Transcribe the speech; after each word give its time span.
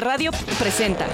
Radio 0.00 0.30
presenta. 0.58 1.06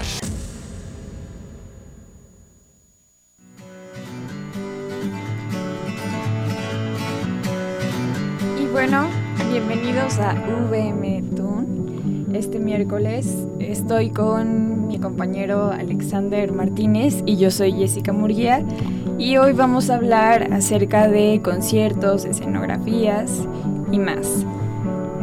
Y 8.60 8.66
bueno, 8.66 9.06
bienvenidos 9.50 10.18
a 10.18 10.34
VM. 10.70 11.22
Este 12.32 12.58
miércoles 12.58 13.46
estoy 13.60 14.10
con 14.10 14.88
mi 14.88 14.98
compañero 14.98 15.70
Alexander 15.70 16.50
Martínez 16.50 17.22
y 17.26 17.36
yo 17.36 17.50
soy 17.50 17.72
Jessica 17.72 18.12
Murguía. 18.12 18.64
Y 19.18 19.36
hoy 19.36 19.52
vamos 19.52 19.90
a 19.90 19.96
hablar 19.96 20.52
acerca 20.52 21.08
de 21.08 21.40
conciertos, 21.44 22.24
escenografías 22.24 23.46
y 23.92 23.98
más. 23.98 24.46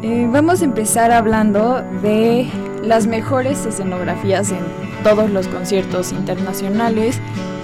Eh, 0.04 0.30
vamos 0.32 0.62
a 0.62 0.66
empezar 0.66 1.12
hablando 1.12 1.82
de 2.02 2.48
las 2.84 3.08
mejores 3.08 3.66
escenografías 3.66 4.52
en 4.52 4.64
todos 5.04 5.30
los 5.30 5.48
conciertos 5.48 6.12
internacionales 6.12 7.20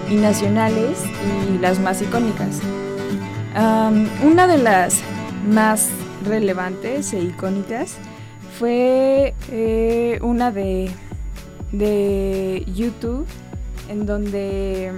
y 0.09 0.15
nacionales 0.15 1.03
y 1.49 1.57
las 1.57 1.79
más 1.79 2.01
icónicas. 2.01 2.61
Una 4.23 4.47
de 4.47 4.57
las 4.57 5.01
más 5.49 5.89
relevantes 6.25 7.13
e 7.13 7.19
icónicas 7.19 7.95
fue 8.59 9.33
eh, 9.51 10.19
una 10.21 10.51
de, 10.51 10.91
de 11.71 12.63
YouTube 12.73 13.25
en 13.89 14.05
donde 14.05 14.91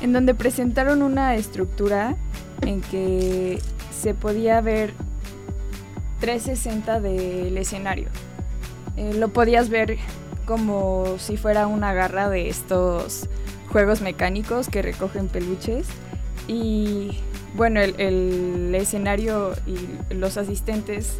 en 0.00 0.12
donde 0.12 0.34
presentaron 0.34 1.02
una 1.02 1.34
estructura 1.34 2.16
en 2.62 2.80
que 2.80 3.58
se 3.92 4.14
podía 4.14 4.60
ver 4.60 4.94
360 6.20 7.00
del 7.00 7.56
escenario. 7.58 8.08
Eh, 9.00 9.14
lo 9.14 9.28
podías 9.28 9.70
ver 9.70 9.96
como 10.44 11.16
si 11.18 11.38
fuera 11.38 11.66
una 11.66 11.94
garra 11.94 12.28
de 12.28 12.50
estos 12.50 13.30
juegos 13.68 14.02
mecánicos 14.02 14.68
que 14.68 14.82
recogen 14.82 15.28
peluches 15.28 15.88
y 16.46 17.18
bueno, 17.54 17.80
el, 17.80 18.74
escenario 18.74 19.54
y 19.66 20.14
los 20.14 20.36
asistentes 20.36 21.16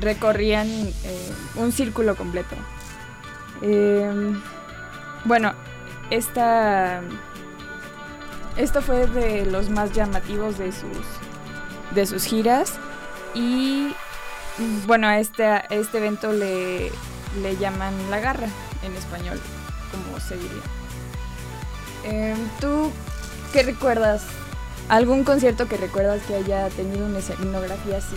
recorrían 0.00 0.68
eh, 0.68 1.32
un 1.56 1.72
círculo 1.72 2.14
completo. 2.14 2.56
Em, 3.62 4.42
bueno, 5.24 5.54
esta, 6.10 7.00
esto 8.58 8.82
fue 8.82 9.06
de 9.06 9.46
los 9.46 9.70
más 9.70 9.92
llamativos 9.92 10.58
de 10.58 10.72
sus, 10.72 11.06
de 11.94 12.04
sus 12.04 12.24
giras 12.24 12.74
y 13.34 13.94
bueno, 14.86 15.06
a 15.06 15.18
este, 15.18 15.62
este 15.70 15.98
evento 15.98 16.32
le, 16.32 16.90
le 17.40 17.56
llaman 17.58 17.94
la 18.10 18.20
garra 18.20 18.48
en 18.82 18.94
español, 18.94 19.40
como 19.90 20.20
se 20.20 20.36
diría. 20.36 20.62
Em, 22.04 22.38
¿Tú 22.60 22.90
qué 23.52 23.62
recuerdas? 23.62 24.24
¿Algún 24.88 25.24
concierto 25.24 25.68
que 25.68 25.76
recuerdas 25.76 26.20
que 26.26 26.34
haya 26.34 26.68
tenido 26.70 27.06
una 27.06 27.20
escenografía 27.20 27.98
así? 27.98 28.16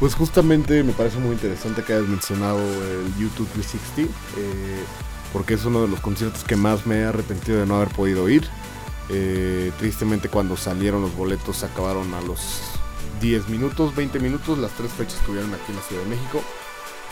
Pues 0.00 0.14
justamente 0.14 0.82
me 0.82 0.92
parece 0.92 1.18
muy 1.18 1.32
interesante 1.32 1.82
que 1.82 1.92
hayas 1.94 2.08
mencionado 2.08 2.58
el 2.58 3.14
YouTube 3.18 3.48
360, 3.52 4.12
eh, 4.36 4.84
porque 5.32 5.54
es 5.54 5.64
uno 5.64 5.82
de 5.82 5.88
los 5.88 6.00
conciertos 6.00 6.42
que 6.44 6.56
más 6.56 6.86
me 6.86 7.00
he 7.00 7.04
arrepentido 7.04 7.60
de 7.60 7.66
no 7.66 7.76
haber 7.76 7.88
podido 7.88 8.28
ir. 8.28 8.48
Eh, 9.08 9.70
tristemente 9.78 10.28
cuando 10.28 10.56
salieron 10.56 11.02
los 11.02 11.14
boletos 11.14 11.58
se 11.58 11.66
acabaron 11.66 12.14
a 12.14 12.20
los 12.22 12.60
10 13.20 13.48
minutos, 13.48 13.94
20 13.94 14.18
minutos, 14.20 14.58
las 14.58 14.72
tres 14.72 14.90
fechas 14.92 15.20
que 15.24 15.30
hubieron 15.30 15.52
aquí 15.54 15.70
en 15.70 15.76
la 15.76 15.82
Ciudad 15.82 16.02
de 16.02 16.08
México. 16.08 16.42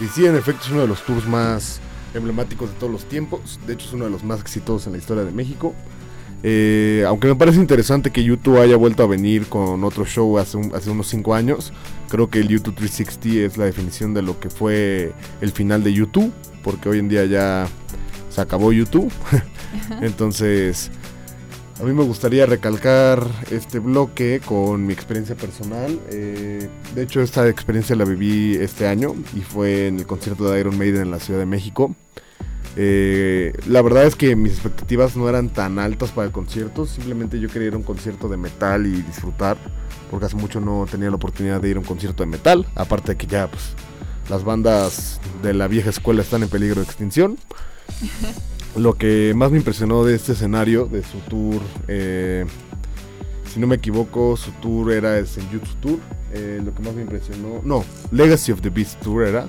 Y 0.00 0.06
sí, 0.06 0.26
en 0.26 0.36
efecto, 0.36 0.62
es 0.64 0.70
uno 0.70 0.82
de 0.82 0.88
los 0.88 1.02
tours 1.04 1.26
más 1.26 1.80
emblemáticos 2.14 2.70
de 2.70 2.76
todos 2.76 2.92
los 2.92 3.04
tiempos. 3.04 3.60
De 3.66 3.74
hecho, 3.74 3.86
es 3.86 3.92
uno 3.92 4.04
de 4.04 4.10
los 4.10 4.24
más 4.24 4.40
exitosos 4.40 4.86
en 4.86 4.92
la 4.92 4.98
historia 4.98 5.24
de 5.24 5.32
México. 5.32 5.74
Eh, 6.42 7.04
aunque 7.06 7.28
me 7.28 7.36
parece 7.36 7.58
interesante 7.58 8.10
que 8.10 8.24
YouTube 8.24 8.58
haya 8.58 8.76
vuelto 8.76 9.02
a 9.02 9.06
venir 9.06 9.46
con 9.46 9.84
otro 9.84 10.06
show 10.06 10.38
hace, 10.38 10.58
hace 10.74 10.90
unos 10.90 11.08
5 11.08 11.34
años, 11.34 11.72
creo 12.08 12.30
que 12.30 12.40
el 12.40 12.48
YouTube 12.48 12.76
360 12.76 13.46
es 13.46 13.58
la 13.58 13.66
definición 13.66 14.14
de 14.14 14.22
lo 14.22 14.40
que 14.40 14.48
fue 14.48 15.12
el 15.42 15.52
final 15.52 15.84
de 15.84 15.92
YouTube, 15.92 16.32
porque 16.62 16.88
hoy 16.88 16.98
en 16.98 17.08
día 17.08 17.26
ya 17.26 17.68
se 18.30 18.40
acabó 18.40 18.72
YouTube. 18.72 19.12
Entonces, 20.00 20.90
a 21.80 21.84
mí 21.84 21.94
me 21.94 22.04
gustaría 22.04 22.44
recalcar 22.44 23.26
este 23.50 23.78
bloque 23.78 24.40
con 24.44 24.86
mi 24.86 24.92
experiencia 24.92 25.34
personal. 25.34 25.98
Eh, 26.10 26.68
de 26.94 27.02
hecho, 27.02 27.22
esta 27.22 27.48
experiencia 27.48 27.96
la 27.96 28.04
viví 28.04 28.54
este 28.56 28.86
año 28.86 29.14
y 29.34 29.40
fue 29.40 29.86
en 29.86 29.98
el 29.98 30.06
concierto 30.06 30.50
de 30.50 30.60
Iron 30.60 30.76
Maiden 30.76 31.02
en 31.02 31.10
la 31.10 31.18
Ciudad 31.18 31.40
de 31.40 31.46
México. 31.46 31.94
Eh, 32.76 33.54
la 33.66 33.80
verdad 33.80 34.04
es 34.04 34.14
que 34.14 34.36
mis 34.36 34.52
expectativas 34.52 35.16
no 35.16 35.28
eran 35.28 35.48
tan 35.48 35.78
altas 35.78 36.10
para 36.10 36.26
el 36.26 36.32
concierto, 36.32 36.86
simplemente 36.86 37.40
yo 37.40 37.48
quería 37.48 37.68
ir 37.68 37.74
a 37.74 37.78
un 37.78 37.82
concierto 37.82 38.28
de 38.28 38.36
metal 38.36 38.86
y 38.86 39.02
disfrutar, 39.02 39.56
porque 40.10 40.26
hace 40.26 40.36
mucho 40.36 40.60
no 40.60 40.86
tenía 40.88 41.08
la 41.08 41.16
oportunidad 41.16 41.60
de 41.60 41.70
ir 41.70 41.76
a 41.76 41.80
un 41.80 41.86
concierto 41.86 42.22
de 42.22 42.28
metal, 42.28 42.66
aparte 42.74 43.12
de 43.12 43.16
que 43.16 43.26
ya 43.26 43.50
pues, 43.50 43.74
las 44.28 44.44
bandas 44.44 45.20
de 45.42 45.54
la 45.54 45.66
vieja 45.66 45.90
escuela 45.90 46.20
están 46.22 46.42
en 46.42 46.48
peligro 46.50 46.76
de 46.76 46.86
extinción. 46.86 47.38
Lo 48.76 48.94
que 48.94 49.32
más 49.34 49.50
me 49.50 49.58
impresionó 49.58 50.04
de 50.04 50.14
este 50.14 50.32
escenario, 50.32 50.86
de 50.86 51.02
su 51.02 51.18
tour, 51.18 51.60
eh, 51.88 52.46
si 53.52 53.58
no 53.58 53.66
me 53.66 53.76
equivoco, 53.76 54.36
su 54.36 54.52
tour 54.52 54.92
era 54.92 55.18
el 55.18 55.26
Senjutsu 55.26 55.74
Tour. 55.80 55.98
Eh, 56.32 56.60
lo 56.64 56.72
que 56.72 56.82
más 56.82 56.94
me 56.94 57.02
impresionó, 57.02 57.60
no, 57.64 57.84
Legacy 58.12 58.52
of 58.52 58.60
the 58.60 58.70
Beast 58.70 59.00
Tour 59.00 59.24
era. 59.24 59.46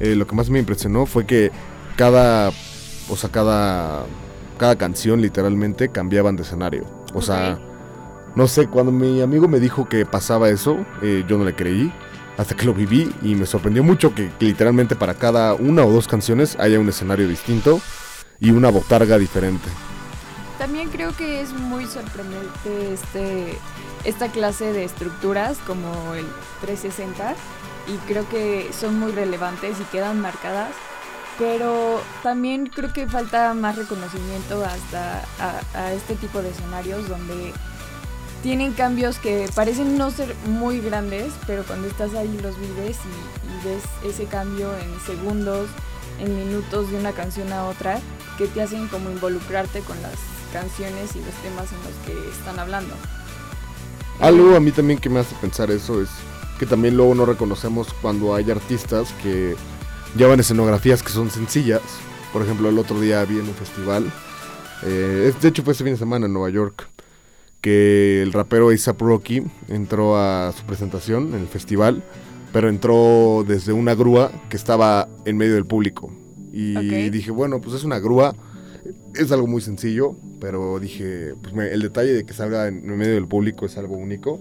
Eh, 0.00 0.14
lo 0.14 0.26
que 0.26 0.34
más 0.34 0.48
me 0.48 0.58
impresionó 0.58 1.04
fue 1.04 1.26
que 1.26 1.50
cada, 1.96 2.48
o 3.10 3.16
sea, 3.16 3.30
cada, 3.30 4.06
cada 4.56 4.76
canción 4.76 5.20
literalmente 5.20 5.90
cambiaban 5.90 6.36
de 6.36 6.42
escenario. 6.42 6.86
O 7.12 7.20
sea, 7.20 7.58
no 8.34 8.46
sé, 8.46 8.68
cuando 8.68 8.90
mi 8.90 9.20
amigo 9.20 9.48
me 9.48 9.60
dijo 9.60 9.86
que 9.86 10.06
pasaba 10.06 10.48
eso, 10.48 10.78
yo 11.02 11.38
no 11.38 11.44
le 11.44 11.54
creí 11.54 11.92
hasta 12.38 12.54
que 12.54 12.66
lo 12.66 12.74
viví 12.74 13.10
y 13.22 13.34
me 13.34 13.46
sorprendió 13.46 13.82
mucho 13.82 14.14
que, 14.14 14.30
que, 14.38 14.46
literalmente 14.46 14.94
para 14.96 15.14
cada 15.14 15.54
una 15.54 15.84
o 15.84 15.90
dos 15.90 16.06
canciones 16.06 16.56
haya 16.58 16.78
un 16.78 16.88
escenario 16.88 17.26
distinto 17.28 17.80
y 18.40 18.50
una 18.50 18.70
botarga 18.70 19.18
diferente. 19.18 19.68
También 20.58 20.88
creo 20.88 21.14
que 21.14 21.40
es 21.40 21.52
muy 21.52 21.86
sorprendente 21.86 22.94
este, 22.94 23.58
esta 24.04 24.28
clase 24.28 24.72
de 24.72 24.84
estructuras 24.84 25.58
como 25.66 26.14
el 26.14 26.26
360 26.62 27.34
y 27.88 27.96
creo 28.08 28.28
que 28.28 28.70
son 28.72 28.98
muy 28.98 29.12
relevantes 29.12 29.78
y 29.80 29.84
quedan 29.84 30.20
marcadas, 30.20 30.72
pero 31.38 32.00
también 32.22 32.66
creo 32.66 32.92
que 32.92 33.06
falta 33.06 33.52
más 33.52 33.76
reconocimiento 33.76 34.64
hasta 34.64 35.22
a, 35.74 35.92
este 35.92 36.14
tipo 36.14 36.40
de 36.40 36.50
escenarios 36.50 37.08
donde 37.08 37.52
tienen 38.42 38.72
cambios 38.72 39.18
que 39.18 39.48
parecen 39.54 39.98
no 39.98 40.10
ser 40.10 40.34
muy 40.46 40.80
grandes, 40.80 41.34
pero 41.46 41.64
cuando 41.64 41.86
estás 41.86 42.14
ahí 42.14 42.38
los 42.42 42.58
vives 42.58 42.96
y, 43.04 43.68
y 43.68 43.68
ves 43.68 43.82
ese 44.04 44.24
cambio 44.24 44.70
en 44.78 45.00
segundos, 45.00 45.68
en 46.18 46.34
minutos 46.34 46.90
de 46.90 46.98
una 46.98 47.12
canción 47.12 47.52
a 47.52 47.66
otra 47.66 48.00
que 48.36 48.46
te 48.46 48.62
hacen 48.62 48.88
como 48.88 49.10
involucrarte 49.10 49.80
con 49.80 50.00
las 50.02 50.14
canciones 50.52 51.14
y 51.16 51.20
los 51.20 51.34
temas 51.42 51.70
en 51.72 51.78
los 51.78 51.94
que 52.06 52.30
están 52.30 52.58
hablando. 52.58 52.94
Algo 54.20 54.56
a 54.56 54.60
mí 54.60 54.70
también 54.72 54.98
que 54.98 55.10
me 55.10 55.20
hace 55.20 55.34
pensar 55.36 55.70
eso 55.70 56.00
es 56.00 56.08
que 56.58 56.66
también 56.66 56.96
luego 56.96 57.14
no 57.14 57.26
reconocemos 57.26 57.88
cuando 58.00 58.34
hay 58.34 58.50
artistas 58.50 59.12
que 59.22 59.54
llevan 60.16 60.40
escenografías 60.40 61.02
que 61.02 61.10
son 61.10 61.30
sencillas. 61.30 61.82
Por 62.32 62.42
ejemplo, 62.42 62.68
el 62.68 62.78
otro 62.78 63.00
día 63.00 63.24
vi 63.24 63.38
en 63.38 63.48
un 63.48 63.54
festival, 63.54 64.10
eh, 64.82 65.32
de 65.40 65.48
hecho 65.48 65.62
fue 65.62 65.72
este 65.72 65.84
fin 65.84 65.94
de 65.94 65.98
semana 65.98 66.26
en 66.26 66.32
Nueva 66.32 66.50
York, 66.50 66.88
que 67.60 68.22
el 68.22 68.32
rapero 68.32 68.68
A$AP 68.68 69.00
Rocky 69.00 69.42
entró 69.68 70.16
a 70.16 70.52
su 70.56 70.64
presentación 70.64 71.34
en 71.34 71.40
el 71.40 71.48
festival, 71.48 72.02
pero 72.52 72.68
entró 72.68 73.44
desde 73.46 73.72
una 73.72 73.94
grúa 73.94 74.30
que 74.48 74.56
estaba 74.56 75.08
en 75.24 75.36
medio 75.36 75.54
del 75.54 75.66
público. 75.66 76.10
Y 76.58 77.10
dije, 77.10 77.30
bueno, 77.30 77.60
pues 77.60 77.76
es 77.76 77.84
una 77.84 77.98
grúa, 77.98 78.34
es 79.14 79.30
algo 79.30 79.46
muy 79.46 79.60
sencillo, 79.60 80.16
pero 80.40 80.78
dije, 80.78 81.34
pues 81.42 81.54
el 81.70 81.82
detalle 81.82 82.14
de 82.14 82.24
que 82.24 82.32
salga 82.32 82.68
en 82.68 82.96
medio 82.96 83.14
del 83.14 83.26
público 83.26 83.66
es 83.66 83.76
algo 83.76 83.96
único. 83.96 84.40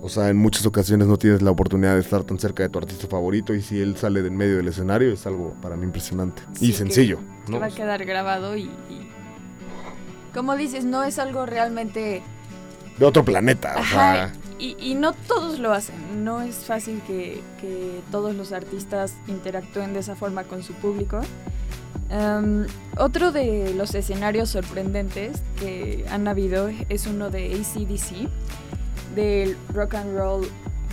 O 0.00 0.08
sea, 0.08 0.28
en 0.28 0.36
muchas 0.36 0.64
ocasiones 0.64 1.08
no 1.08 1.16
tienes 1.16 1.42
la 1.42 1.50
oportunidad 1.50 1.94
de 1.94 2.00
estar 2.02 2.22
tan 2.22 2.38
cerca 2.38 2.62
de 2.62 2.68
tu 2.68 2.78
artista 2.78 3.08
favorito 3.08 3.52
y 3.52 3.62
si 3.62 3.80
él 3.80 3.96
sale 3.96 4.22
del 4.22 4.30
medio 4.30 4.58
del 4.58 4.68
escenario 4.68 5.12
es 5.12 5.26
algo 5.26 5.54
para 5.60 5.74
mí 5.74 5.84
impresionante 5.86 6.40
y 6.60 6.72
sencillo. 6.72 7.18
Que, 7.46 7.58
va 7.58 7.66
a 7.66 7.70
quedar 7.70 8.04
grabado 8.04 8.56
y, 8.56 8.70
como 10.32 10.56
dices, 10.56 10.84
no 10.84 11.02
es 11.02 11.18
algo 11.18 11.46
realmente... 11.46 12.22
De 12.96 13.04
otro 13.04 13.24
planeta. 13.24 13.74
o 13.76 13.84
sea... 13.84 14.32
y, 14.58 14.94
no 14.94 15.12
todos 15.12 15.58
lo 15.58 15.72
hacen, 15.72 16.24
no 16.24 16.40
es 16.40 16.56
fácil 16.56 17.00
que, 17.06 17.42
todos 18.10 18.34
los 18.34 18.52
artistas 18.52 19.14
interactúen 19.26 19.92
de 19.92 20.00
esa 20.00 20.16
forma 20.16 20.44
con 20.44 20.62
su 20.62 20.72
público. 20.74 21.20
Em, 22.10 22.66
otro 22.96 23.32
de 23.32 23.74
los 23.74 23.94
escenarios 23.94 24.48
sorprendentes 24.48 25.42
que 25.60 26.04
han 26.10 26.26
habido 26.26 26.70
es 26.88 27.06
uno 27.06 27.30
de 27.30 27.54
ACDC, 27.54 28.28
del 29.14 29.56
Rock 29.74 29.94
and 29.94 30.16
Roll 30.16 30.48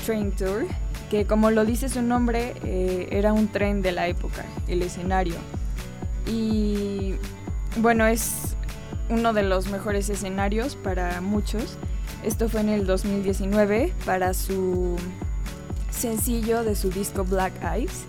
Train 0.05 0.31
Tour, 0.31 0.65
que 1.09 1.25
como 1.25 1.51
lo 1.51 1.65
dice 1.65 1.89
su 1.89 2.01
nombre, 2.01 2.53
eh, 2.63 3.07
era 3.11 3.33
un 3.33 3.47
tren 3.47 3.81
de 3.81 3.91
la 3.91 4.07
época, 4.07 4.45
el 4.67 4.81
escenario. 4.81 5.35
Y 6.27 7.15
bueno, 7.77 8.05
es 8.05 8.55
uno 9.09 9.33
de 9.33 9.43
los 9.43 9.69
mejores 9.69 10.09
escenarios 10.09 10.75
para 10.75 11.21
muchos. 11.21 11.77
Esto 12.25 12.49
fue 12.49 12.61
en 12.61 12.69
el 12.69 12.85
2019 12.85 13.93
para 14.05 14.33
su 14.33 14.97
sencillo 15.89 16.63
de 16.63 16.75
su 16.75 16.89
disco 16.89 17.23
Black 17.23 17.53
Eyes. 17.63 18.05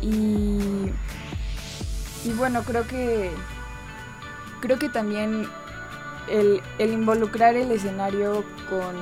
Y 0.00 0.90
y 2.24 2.30
bueno, 2.34 2.62
creo 2.62 2.86
que 2.86 3.30
creo 4.60 4.78
que 4.78 4.88
también 4.88 5.48
el, 6.28 6.62
involucrar 6.78 7.56
el 7.56 7.72
escenario 7.72 8.44
con, 8.70 8.94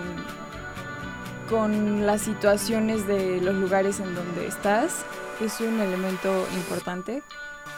con 1.50 2.06
las 2.06 2.22
situaciones 2.22 3.06
de 3.06 3.40
los 3.42 3.54
lugares 3.54 4.00
en 4.00 4.14
donde 4.14 4.46
estás 4.46 5.04
es 5.40 5.60
un 5.60 5.80
elemento 5.80 6.46
importante. 6.54 7.22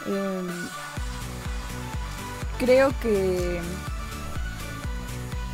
Em, 0.06 0.48
creo 2.58 2.92
que, 3.00 3.60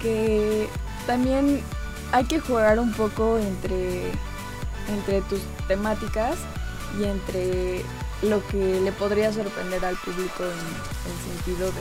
que 0.02 0.68
también 1.08 1.60
hay 2.12 2.26
que 2.26 2.38
jugar 2.38 2.78
un 2.78 2.92
poco 2.92 3.38
entre, 3.38 4.10
entre 4.88 5.22
tus 5.22 5.40
temáticas 5.66 6.36
y 7.00 7.04
entre 7.04 7.82
lo 8.20 8.46
que 8.48 8.78
le 8.82 8.92
podría 8.92 9.32
sorprender 9.32 9.82
al 9.86 9.96
público 9.96 10.44
en 10.44 10.50
el 11.08 11.16
sentido 11.32 11.72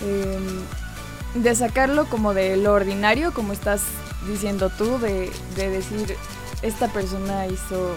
de, 0.00 0.36
em, 0.36 1.42
de 1.42 1.54
sacarlo 1.56 2.06
como 2.06 2.34
de 2.34 2.56
lo 2.56 2.72
ordinario, 2.72 3.34
como 3.34 3.52
estás 3.52 3.82
diciendo 4.28 4.70
tú, 4.70 5.00
de, 5.00 5.32
decir, 5.56 6.16
esta 6.62 6.86
persona 6.86 7.48
hizo 7.48 7.96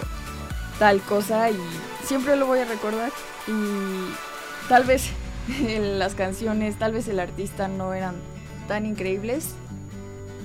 tal 0.80 1.00
cosa 1.02 1.48
y 1.50 1.60
siempre 2.04 2.34
lo 2.34 2.46
voy 2.46 2.58
a 2.58 2.64
recordar 2.64 3.12
y 3.46 4.68
tal 4.68 4.82
vez 4.82 5.10
las 5.78 6.16
canciones, 6.16 6.76
tal 6.76 6.90
vez 6.90 7.06
el 7.06 7.20
artista 7.20 7.68
no 7.68 7.94
eran 7.94 8.33
tan 8.66 8.86
increíbles, 8.86 9.54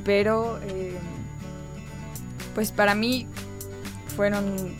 pero 0.04 0.60
em, 0.64 0.96
pues 2.56 2.72
para 2.72 2.96
mí 2.96 3.28
fueron 4.16 4.76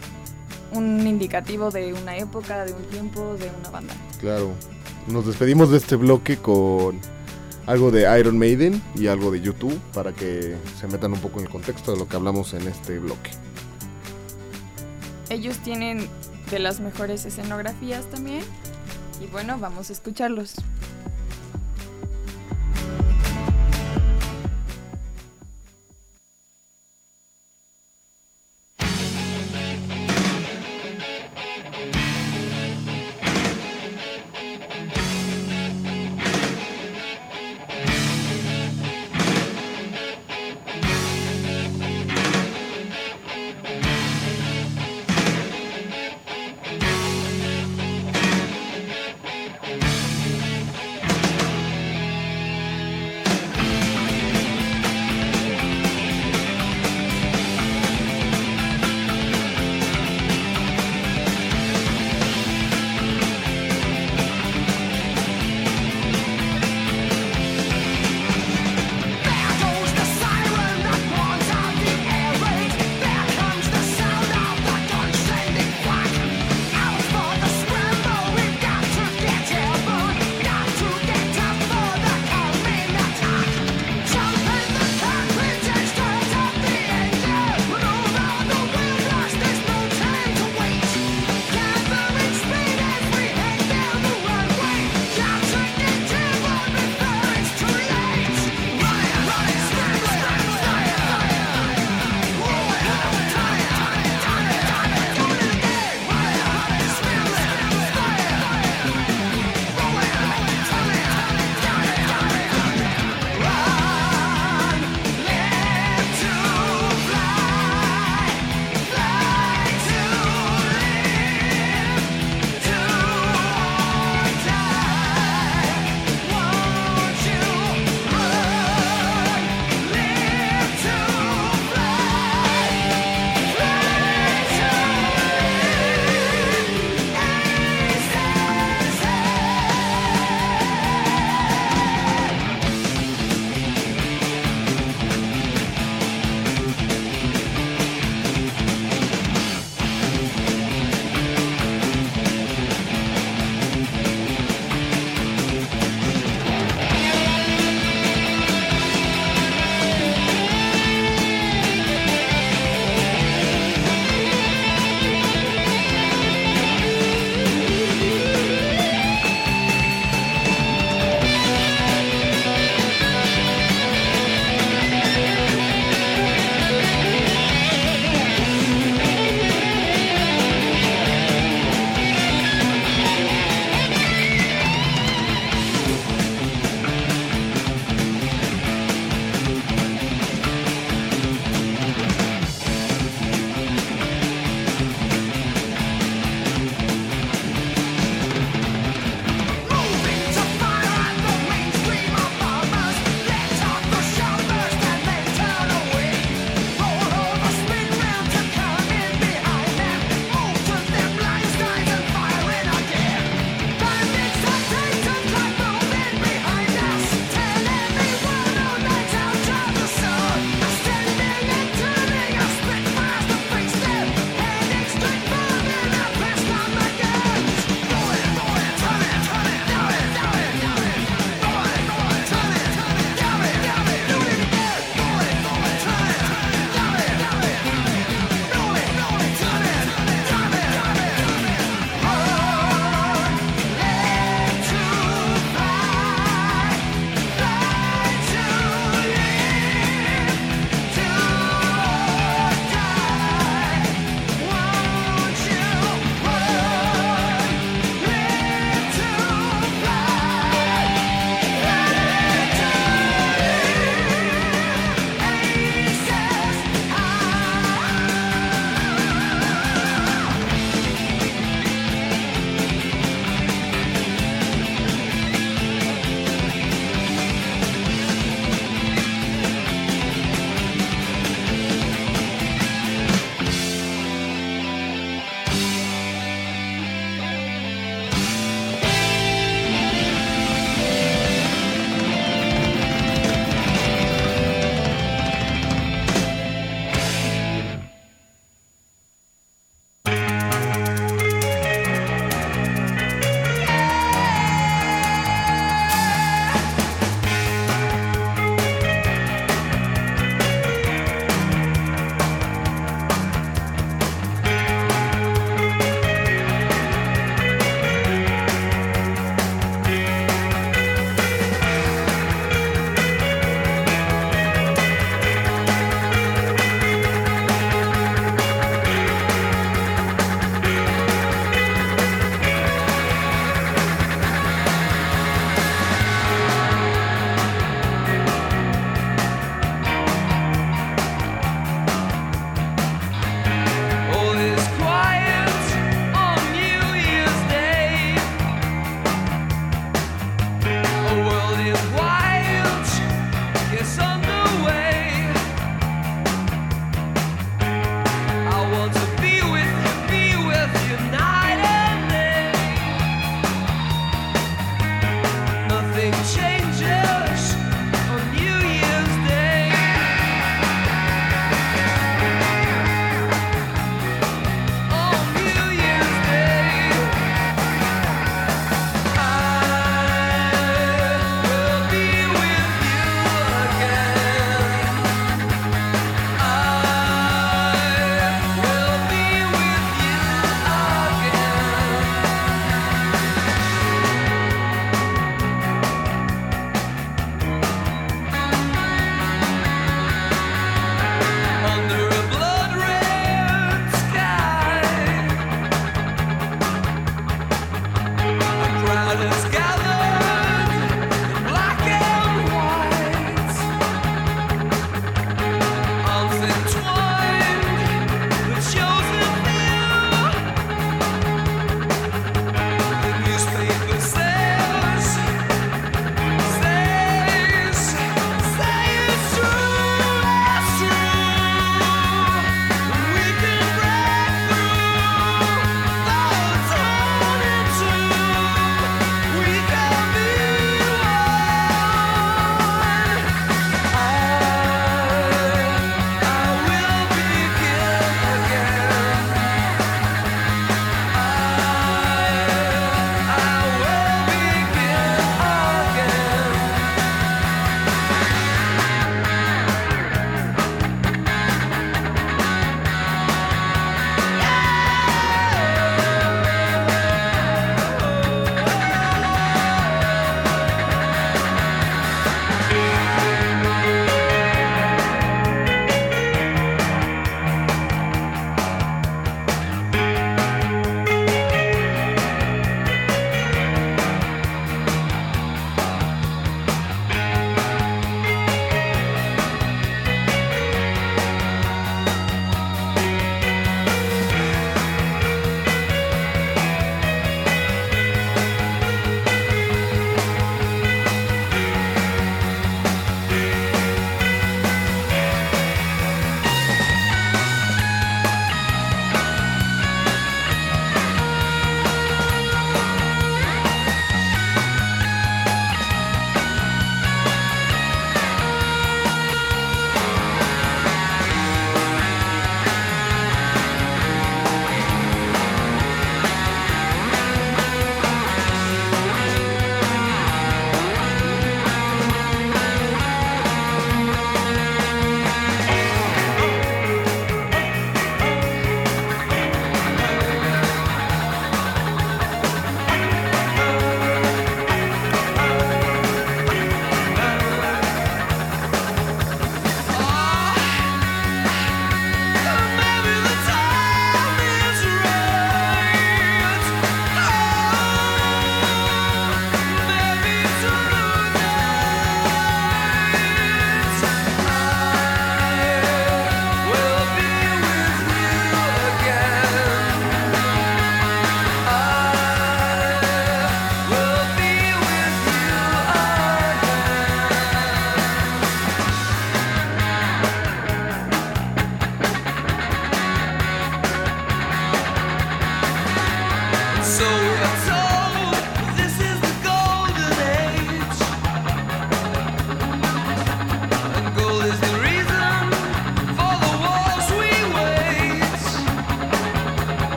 un 0.72 1.08
indicativo 1.08 1.72
de 1.72 1.94
una 1.94 2.18
época, 2.18 2.66
de 2.66 2.74
un 2.74 2.84
tiempo, 2.84 3.36
de 3.36 3.50
una 3.60 3.70
banda. 3.70 3.94
Claro. 4.20 4.52
Nos 5.08 5.26
despedimos 5.26 5.72
de 5.72 5.78
este 5.78 5.96
bloque 5.96 6.38
con 6.38 7.00
algo 7.66 7.92
de 7.92 8.20
Iron 8.20 8.38
Maiden 8.38 8.82
y 8.96 9.08
algo 9.08 9.32
de 9.32 9.42
YouTube 9.42 9.80
para 9.94 10.12
que 10.12 10.56
se 10.80 10.88
metan 10.88 11.14
un 11.14 11.20
poco 11.20 11.40
en 11.40 11.46
el 11.46 11.52
contexto 11.52 11.94
de 11.94 12.00
lo 12.00 12.08
que 12.08 12.16
hablamos 12.16 12.54
en 12.54 12.68
este 12.68 13.00
bloque. 13.00 13.32
Ellos 15.30 15.58
tienen 15.60 16.08
de 16.50 16.60
las 16.60 16.80
mejores 16.80 17.26
escenografías 17.26 18.10
también 18.10 18.44
y 19.22 19.28
bueno, 19.28 19.58
vamos 19.60 19.90
a 19.90 19.94
escucharlos. 19.94 20.56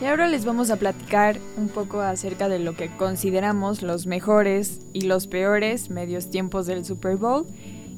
y 0.00 0.04
ahora 0.06 0.28
les 0.28 0.44
vamos 0.44 0.70
a 0.70 0.76
platicar 0.76 1.38
un 1.56 1.68
poco 1.68 2.00
acerca 2.00 2.48
de 2.48 2.58
lo 2.58 2.74
que 2.74 2.94
consideramos 2.96 3.82
los 3.82 4.06
mejores 4.06 4.80
y 4.92 5.02
los 5.02 5.26
peores 5.26 5.90
medios 5.90 6.30
tiempos 6.30 6.66
del 6.66 6.84
Super 6.84 7.16
Bowl 7.16 7.46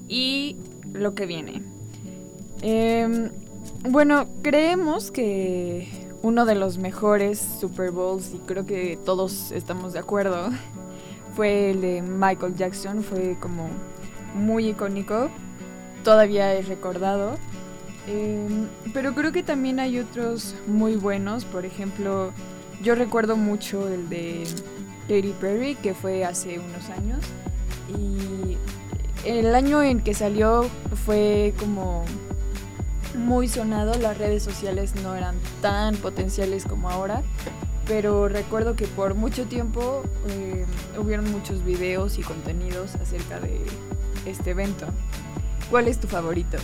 y 0.08 0.56
lo 0.92 1.14
que 1.14 1.26
viene. 1.26 1.62
Em, 2.62 3.30
bueno, 3.88 4.26
creemos 4.42 5.10
que 5.10 5.88
uno 6.22 6.44
de 6.44 6.54
los 6.54 6.78
mejores 6.78 7.38
Super 7.60 7.90
Bowls, 7.90 8.34
y 8.34 8.38
creo 8.38 8.66
que 8.66 8.98
todos 9.04 9.52
estamos 9.52 9.92
de 9.92 10.00
acuerdo, 10.00 10.50
fue 11.34 11.70
el 11.70 11.80
de 11.80 12.02
Michael 12.02 12.54
Jackson, 12.56 13.02
fue 13.02 13.36
como 13.40 13.68
muy 14.34 14.68
icónico, 14.68 15.28
todavía 16.04 16.54
es 16.54 16.68
recordado. 16.68 17.36
Em, 18.06 18.68
pero 18.92 19.14
creo 19.14 19.32
que 19.32 19.42
también 19.42 19.80
hay 19.80 19.98
otros 19.98 20.54
muy 20.66 20.96
buenos. 20.96 21.44
Por 21.44 21.64
ejemplo, 21.64 22.32
yo 22.82 22.94
recuerdo 22.94 23.36
mucho 23.36 23.88
el 23.88 24.08
de 24.08 24.44
Katy 25.08 25.34
Perry, 25.40 25.74
que 25.76 25.94
fue 25.94 26.24
hace 26.24 26.58
unos 26.58 26.88
años. 26.90 27.24
Y 27.98 28.56
el 29.28 29.54
año 29.54 29.82
en 29.82 30.00
que 30.00 30.14
salió 30.14 30.68
fue 31.04 31.54
como 31.58 32.04
muy 33.16 33.48
sonado. 33.48 33.94
Las 33.94 34.18
redes 34.18 34.42
sociales 34.42 34.94
no 35.02 35.16
eran 35.16 35.36
tan 35.60 35.96
potenciales 35.96 36.64
como 36.64 36.90
ahora. 36.90 37.22
Pero 37.86 38.28
recuerdo 38.28 38.74
que 38.74 38.86
por 38.86 39.14
mucho 39.14 39.46
tiempo 39.46 40.02
em, 40.28 40.66
hubieron 41.00 41.30
muchos 41.30 41.64
videos 41.64 42.18
y 42.18 42.22
contenidos 42.22 42.96
acerca 42.96 43.40
de 43.40 43.60
este 44.26 44.50
evento. 44.50 44.86
¿Cuál 45.70 45.88
es 45.88 45.98
tu 45.98 46.08
favorito? 46.08 46.58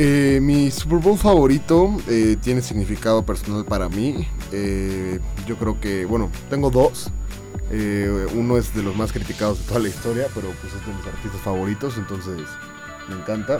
Eh, 0.00 0.38
mi 0.40 0.70
Super 0.70 1.00
Bowl 1.00 1.18
favorito 1.18 1.96
eh, 2.06 2.36
tiene 2.40 2.62
significado 2.62 3.26
personal 3.26 3.64
para 3.64 3.88
mí. 3.88 4.28
Eh, 4.52 5.18
yo 5.44 5.56
creo 5.56 5.80
que, 5.80 6.04
bueno, 6.04 6.30
tengo 6.48 6.70
dos. 6.70 7.10
uno 8.32 8.56
es 8.58 8.72
de 8.76 8.84
los 8.84 8.94
más 8.94 9.10
criticados 9.12 9.58
de 9.58 9.64
toda 9.64 9.80
la 9.80 9.88
historia, 9.88 10.28
pero 10.32 10.52
pues 10.60 10.72
es 10.72 10.86
de 10.86 10.94
mis 10.94 11.04
artistas 11.04 11.40
favoritos, 11.40 11.96
entonces 11.98 12.38
me 13.08 13.16
encanta. 13.16 13.58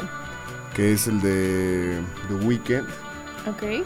Que 0.76 0.92
es 0.92 1.08
el 1.08 1.20
de 1.20 2.00
The 2.28 2.46
Weeknd. 2.46 2.86
Ok. 3.48 3.84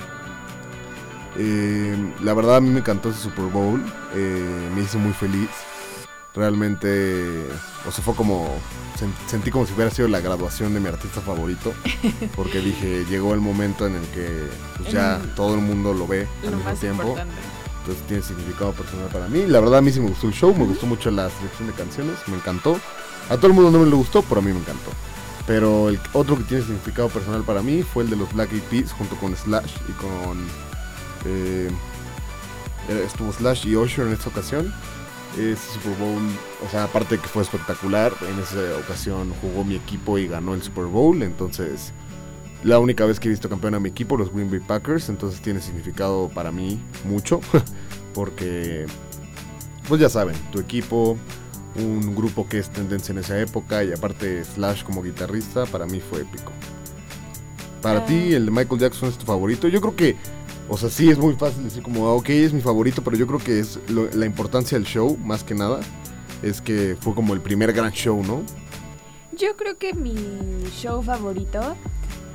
la 2.21 2.35
verdad 2.35 2.57
a 2.57 2.61
mí 2.61 2.69
me 2.69 2.81
encantó 2.81 3.09
ese 3.09 3.21
Super 3.21 3.47
Bowl. 3.47 3.83
me 4.75 4.83
hizo 4.83 4.99
muy 4.99 5.15
feliz 5.15 5.49
realmente, 6.35 7.47
o 7.87 7.93
sea, 7.93 8.03
fue 8.05 8.15
como, 8.15 8.49
sentí 9.27 9.51
como 9.51 9.67
si 9.67 9.75
hubiera 9.75 9.91
sido 9.91 10.09
la 10.09 10.21
graduación 10.21 10.75
de 10.75 10.81
mi 10.81 10.89
artista 10.89 11.21
favorito, 11.21 11.75
porque 12.37 12.61
dije, 12.61 13.05
llegó 13.09 13.35
el 13.35 13.41
momento 13.41 13.87
en 13.87 13.97
el 13.97 14.05
que 14.09 14.49
pues, 14.79 14.93
ya 14.93 15.21
todo 15.37 15.55
el 15.55 15.61
mundo 15.61 15.93
lo 15.93 16.07
ve 16.07 16.27
al 16.47 16.57
mismo 16.57 16.73
tiempo. 16.75 17.17
Entonces 17.81 18.07
tiene 18.07 18.23
significado 18.23 18.71
personal 18.73 19.09
para 19.09 19.27
mí. 19.27 19.45
La 19.47 19.59
verdad 19.59 19.79
a 19.79 19.83
mí 19.83 19.91
sí 19.91 19.99
me 19.99 20.09
gustó 20.11 20.29
el 20.29 20.33
show, 20.33 20.55
me 20.55 20.65
gustó 20.65 20.87
mucho 20.87 21.11
la 21.11 21.29
selección 21.31 21.67
de 21.67 21.75
canciones, 21.75 22.17
me 22.29 22.37
encantó. 22.37 22.79
A 23.29 23.37
todo 23.37 23.49
el 23.49 23.55
mundo 23.55 23.73
no 23.73 23.85
me 23.85 23.91
lo 23.91 23.97
gustó, 23.97 24.23
pero 24.23 24.41
a 24.41 24.45
mí 24.45 24.53
me 24.53 24.61
encantó. 24.61 24.91
Pero 25.49 25.89
el 25.89 25.99
otro 26.13 26.37
que 26.39 26.45
tiene 26.45 26.63
significado 26.63 27.09
personal 27.09 27.43
para 27.43 27.61
mí 27.61 27.83
fue 27.83 28.05
el 28.05 28.11
de 28.11 28.17
los 28.17 28.33
Black 28.33 28.53
Eyed 28.53 28.63
Peas 28.63 28.93
junto 28.93 29.17
con 29.17 29.37
Slash 29.37 29.73
y 29.89 29.93
con... 29.93 30.39
Eh, 31.25 31.71
estuvo 33.05 33.33
Slash 33.33 33.67
y 33.67 33.75
Usher 33.75 34.07
en 34.07 34.13
esta 34.13 34.29
ocasión. 34.29 34.73
Este 35.39 35.57
Super 35.57 35.97
Bowl, 35.99 36.23
o 36.65 36.71
sea, 36.71 36.85
aparte 36.85 37.19
que 37.19 37.27
fue 37.27 37.43
espectacular, 37.43 38.13
en 38.29 38.39
esa 38.39 38.77
ocasión 38.79 39.33
jugó 39.41 39.65
mi 39.65 39.77
equipo 39.77 40.19
y 40.19 40.29
ganó 40.29 40.55
el 40.55 40.63
Super 40.63 40.85
Bowl, 40.85 41.23
entonces 41.23 41.93
la 42.65 42.79
única 42.79 43.07
vez 43.07 43.19
que 43.19 43.29
he 43.29 43.31
visto 43.31 43.49
campeón 43.49 43.75
a 43.75 43.81
mi 43.81 43.89
equipo, 43.89 44.17
los 44.17 44.33
Green 44.33 44.51
Bay 44.51 44.61
Packers, 44.61 45.09
entonces 45.09 45.41
tiene 45.41 45.61
significado 45.61 46.29
para 46.29 46.53
mí 46.53 46.79
mucho, 47.05 47.41
porque, 48.15 48.87
pues 49.89 50.01
ya 50.01 50.09
saben, 50.09 50.37
tu 50.53 50.61
equipo, 50.61 51.17
un 51.77 52.15
grupo 52.15 52.47
que 52.47 52.59
es 52.59 52.71
tendencia 52.71 53.13
en 53.13 53.19
esa 53.19 53.41
época 53.41 53.83
y 53.85 53.93
aparte 53.93 54.45
Slash 54.45 54.85
como 54.85 55.03
guitarrista, 55.03 55.65
para 55.67 55.87
mí 55.87 56.01
fue 56.01 56.21
épico. 56.21 56.53
Para 57.81 58.01
ah. 58.01 58.07
ti, 58.07 58.35
el 58.35 58.47
de 58.47 58.51
Michael 58.51 58.81
Jackson 58.81 59.09
es 59.09 59.19
tu 59.19 59.27
favorito. 59.27 59.67
Yo 59.69 59.81
creo 59.81 59.97
que 59.97 60.17
o 60.69 60.77
sea, 60.77 60.89
sí 60.89 61.11
es 61.11 61.19
muy 61.19 61.35
fácil 61.35 61.65
decir 61.65 61.83
como, 61.83 62.09
ah, 62.09 62.15
ok, 62.15 62.31
es 62.31 62.53
mi 62.53 62.61
favorito, 62.61 63.03
pero 63.03 63.17
yo 63.17 63.27
creo 63.27 63.39
que 63.39 63.59
es 63.61 63.79
la 63.89 64.27
importancia 64.27 64.79
del 64.79 64.87
show, 64.87 65.17
más 65.19 65.45
que 65.45 65.55
nada, 65.55 65.81
es 66.43 66.61
que 66.61 66.97
fue 67.01 67.15
como 67.15 67.35
el 67.35 67.41
primer 67.41 67.73
gran 67.73 67.93
show, 67.93 68.23
¿no? 68.25 68.43
Yo 69.37 69.57
creo 69.57 69.79
que 69.79 69.95
mi 69.95 70.15
show 70.71 71.03
favorito, 71.03 71.77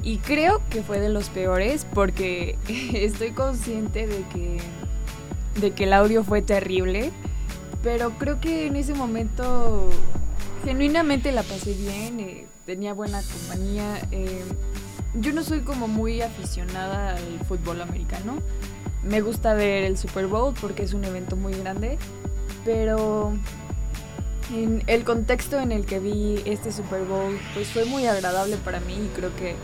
y 0.04 0.18
creo 0.18 0.62
que 0.70 0.84
fue 0.84 1.00
de 1.00 1.10
los 1.10 1.30
peores, 1.30 1.86
porque 1.94 2.58
estoy 2.94 3.32
consciente 3.32 4.08
de 4.08 4.24
que, 4.34 4.58
de 5.60 5.72
que 5.72 5.86
el 5.86 5.94
audio 5.94 6.24
fue 6.24 6.42
terrible, 6.42 7.12
pero 7.84 8.12
creo 8.18 8.40
que 8.40 8.68
en 8.68 8.76
ese 8.76 8.94
momento 8.94 9.90
genuinamente 10.64 11.32
la 11.32 11.44
pasé 11.44 11.74
bien, 11.74 12.20
eh, 12.20 12.48
tenía 12.66 12.94
buena 12.94 13.22
compañía. 13.22 14.00
Eh, 14.12 14.44
yo 15.20 15.34
no 15.34 15.44
soy 15.44 15.62
como 15.62 15.88
muy 15.88 16.22
aficionada 16.22 17.16
al 17.16 17.40
fútbol 17.48 17.82
americano. 17.82 18.42
Me 19.04 19.22
gusta 19.22 19.54
ver 19.54 19.84
el 19.84 19.98
Super 19.98 20.28
Bowl 20.28 20.54
porque 20.60 20.84
es 20.84 20.94
un 20.94 21.04
evento 21.06 21.36
muy 21.36 21.54
grande, 21.54 21.98
pero 22.66 23.34
en 24.54 24.84
el 24.88 25.04
contexto 25.04 25.60
en 25.60 25.72
el 25.72 25.86
que 25.86 26.00
vi 26.00 26.42
este 26.46 26.72
Super 26.72 27.04
Bowl 27.04 27.38
pues 27.54 27.70
fue 27.70 27.86
muy 27.86 28.06
agradable 28.06 28.58
para 28.58 28.80
mí 28.80 28.94
y 28.94 29.08
creo 29.16 29.36
que 29.36 29.56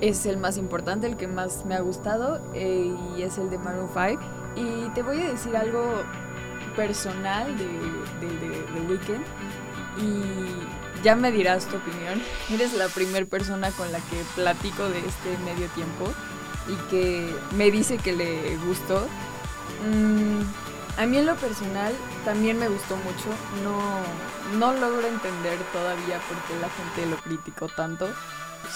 es 0.00 0.26
el 0.26 0.36
más 0.36 0.58
importante, 0.58 1.06
el 1.06 1.16
que 1.16 1.28
más 1.28 1.64
me 1.64 1.74
ha 1.74 1.80
gustado 1.80 2.42
eh, 2.54 2.92
y 3.16 3.22
es 3.22 3.38
el 3.38 3.50
de 3.50 3.58
Maroon 3.58 3.88
5. 3.88 4.20
Y 4.56 4.88
te 4.90 5.02
voy 5.02 5.20
a 5.22 5.30
decir 5.30 5.56
algo 5.56 6.02
personal 6.74 7.56
de, 7.56 7.64
de, 7.64 8.88
Weekend 8.88 9.24
y 9.98 10.81
ya 11.02 11.16
me 11.16 11.32
dirás 11.32 11.66
tu 11.66 11.76
opinión. 11.76 12.22
Eres 12.50 12.74
la 12.74 12.88
primera 12.88 13.26
persona 13.26 13.70
con 13.72 13.90
la 13.92 13.98
que 13.98 14.22
platico 14.34 14.88
de 14.88 14.98
este 14.98 15.38
medio 15.44 15.68
tiempo 15.68 16.10
y 16.68 16.90
que 16.90 17.34
me 17.56 17.70
dice 17.70 17.98
que 17.98 18.12
le 18.12 18.56
gustó. 18.66 19.06
Mm, 19.88 20.42
a 21.00 21.06
mí 21.06 21.18
en 21.18 21.26
lo 21.26 21.34
personal 21.36 21.92
también 22.24 22.58
me 22.58 22.68
gustó 22.68 22.96
mucho. 22.96 23.28
No, 23.64 24.58
no 24.58 24.72
logro 24.78 25.06
entender 25.06 25.58
todavía 25.72 26.20
por 26.28 26.36
qué 26.46 26.60
la 26.60 26.68
gente 26.68 27.10
lo 27.10 27.16
criticó 27.16 27.68
tanto. 27.68 28.08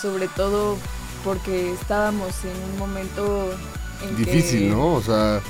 Sobre 0.00 0.28
todo 0.28 0.76
porque 1.24 1.72
estábamos 1.72 2.32
en 2.44 2.72
un 2.72 2.78
momento 2.78 3.50
en 4.02 4.16
Difícil, 4.16 4.60
que 4.60 4.68
¿no? 4.68 4.94
O 4.94 5.02
sea, 5.02 5.40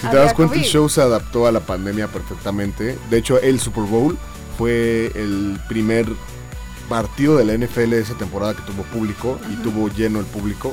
si 0.00 0.06
te 0.08 0.16
das 0.16 0.34
cuenta, 0.34 0.56
el 0.56 0.62
show 0.62 0.88
se 0.88 1.02
adaptó 1.02 1.46
a 1.46 1.52
la 1.52 1.60
pandemia 1.60 2.08
perfectamente. 2.08 2.98
De 3.10 3.18
hecho, 3.18 3.38
el 3.38 3.60
Super 3.60 3.84
Bowl 3.84 4.18
fue 4.62 5.10
el 5.16 5.58
primer 5.68 6.06
partido 6.88 7.36
de 7.36 7.44
la 7.44 7.54
NFL 7.54 7.90
de 7.90 7.98
esa 8.00 8.14
temporada 8.14 8.54
que 8.54 8.62
tuvo 8.62 8.84
público 8.84 9.40
y 9.50 9.56
tuvo 9.56 9.88
lleno 9.88 10.20
el 10.20 10.24
público. 10.26 10.72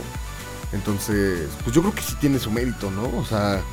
Entonces, 0.74 1.50
pues 1.64 1.76
yo 1.76 1.82
creo 1.82 1.96
que 1.96 2.04
sí 2.04 2.14
tiene 2.22 2.38
su 2.38 2.52
mérito, 2.52 2.92
¿no? 2.92 3.10
O 3.18 3.26
sea, 3.26 3.64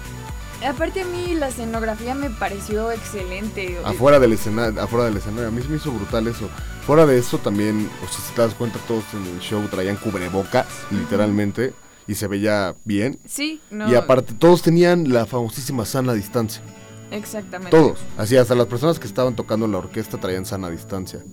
Aparte 0.67 1.03
a 1.03 1.05
mí 1.05 1.35
la 1.35 1.49
escenografía 1.49 2.15
me 2.15 2.31
pareció 2.31 2.91
excelente. 2.93 3.79
afuera 3.85 4.19
del 4.19 4.33
escenario, 4.33 4.81
afuera 4.81 5.05
del 5.05 5.19
escenario, 5.19 5.49
a 5.49 5.51
mí 5.51 5.61
se 5.61 5.69
me 5.69 5.77
hizo 5.77 5.93
brutal 5.93 6.27
eso. 6.29 6.49
Fuera 6.87 7.05
de 7.05 7.19
eso 7.19 7.37
también, 7.37 7.91
o 8.03 8.09
sea, 8.09 8.25
si 8.27 8.33
te 8.33 8.41
das 8.41 8.55
cuenta, 8.55 8.79
todos 8.89 9.05
en 9.13 9.35
el 9.35 9.41
show 9.41 9.61
traían 9.69 9.97
cubrebocas, 9.97 10.67
literalmente, 10.91 11.75
y 12.07 12.15
se 12.15 12.27
veía 12.27 12.75
bien. 12.87 13.19
Sí, 13.27 13.61
no. 13.71 13.87
Y 13.91 13.95
aparte, 13.97 14.33
todos 14.33 14.63
tenían 14.63 15.13
la 15.13 15.27
famosísima 15.27 15.85
sana 15.85 16.15
distancia. 16.15 16.63
Exactamente. 17.11 17.77
Todos. 17.77 17.99
Así, 18.17 18.37
hasta 18.37 18.55
las 18.55 18.67
personas 18.67 18.99
que 18.99 19.07
estaban 19.07 19.37
tocando 19.37 19.67
la 19.67 19.79
orquesta 19.79 20.19
traían 20.19 20.45
sana 20.45 20.71
distancia. 20.71 21.25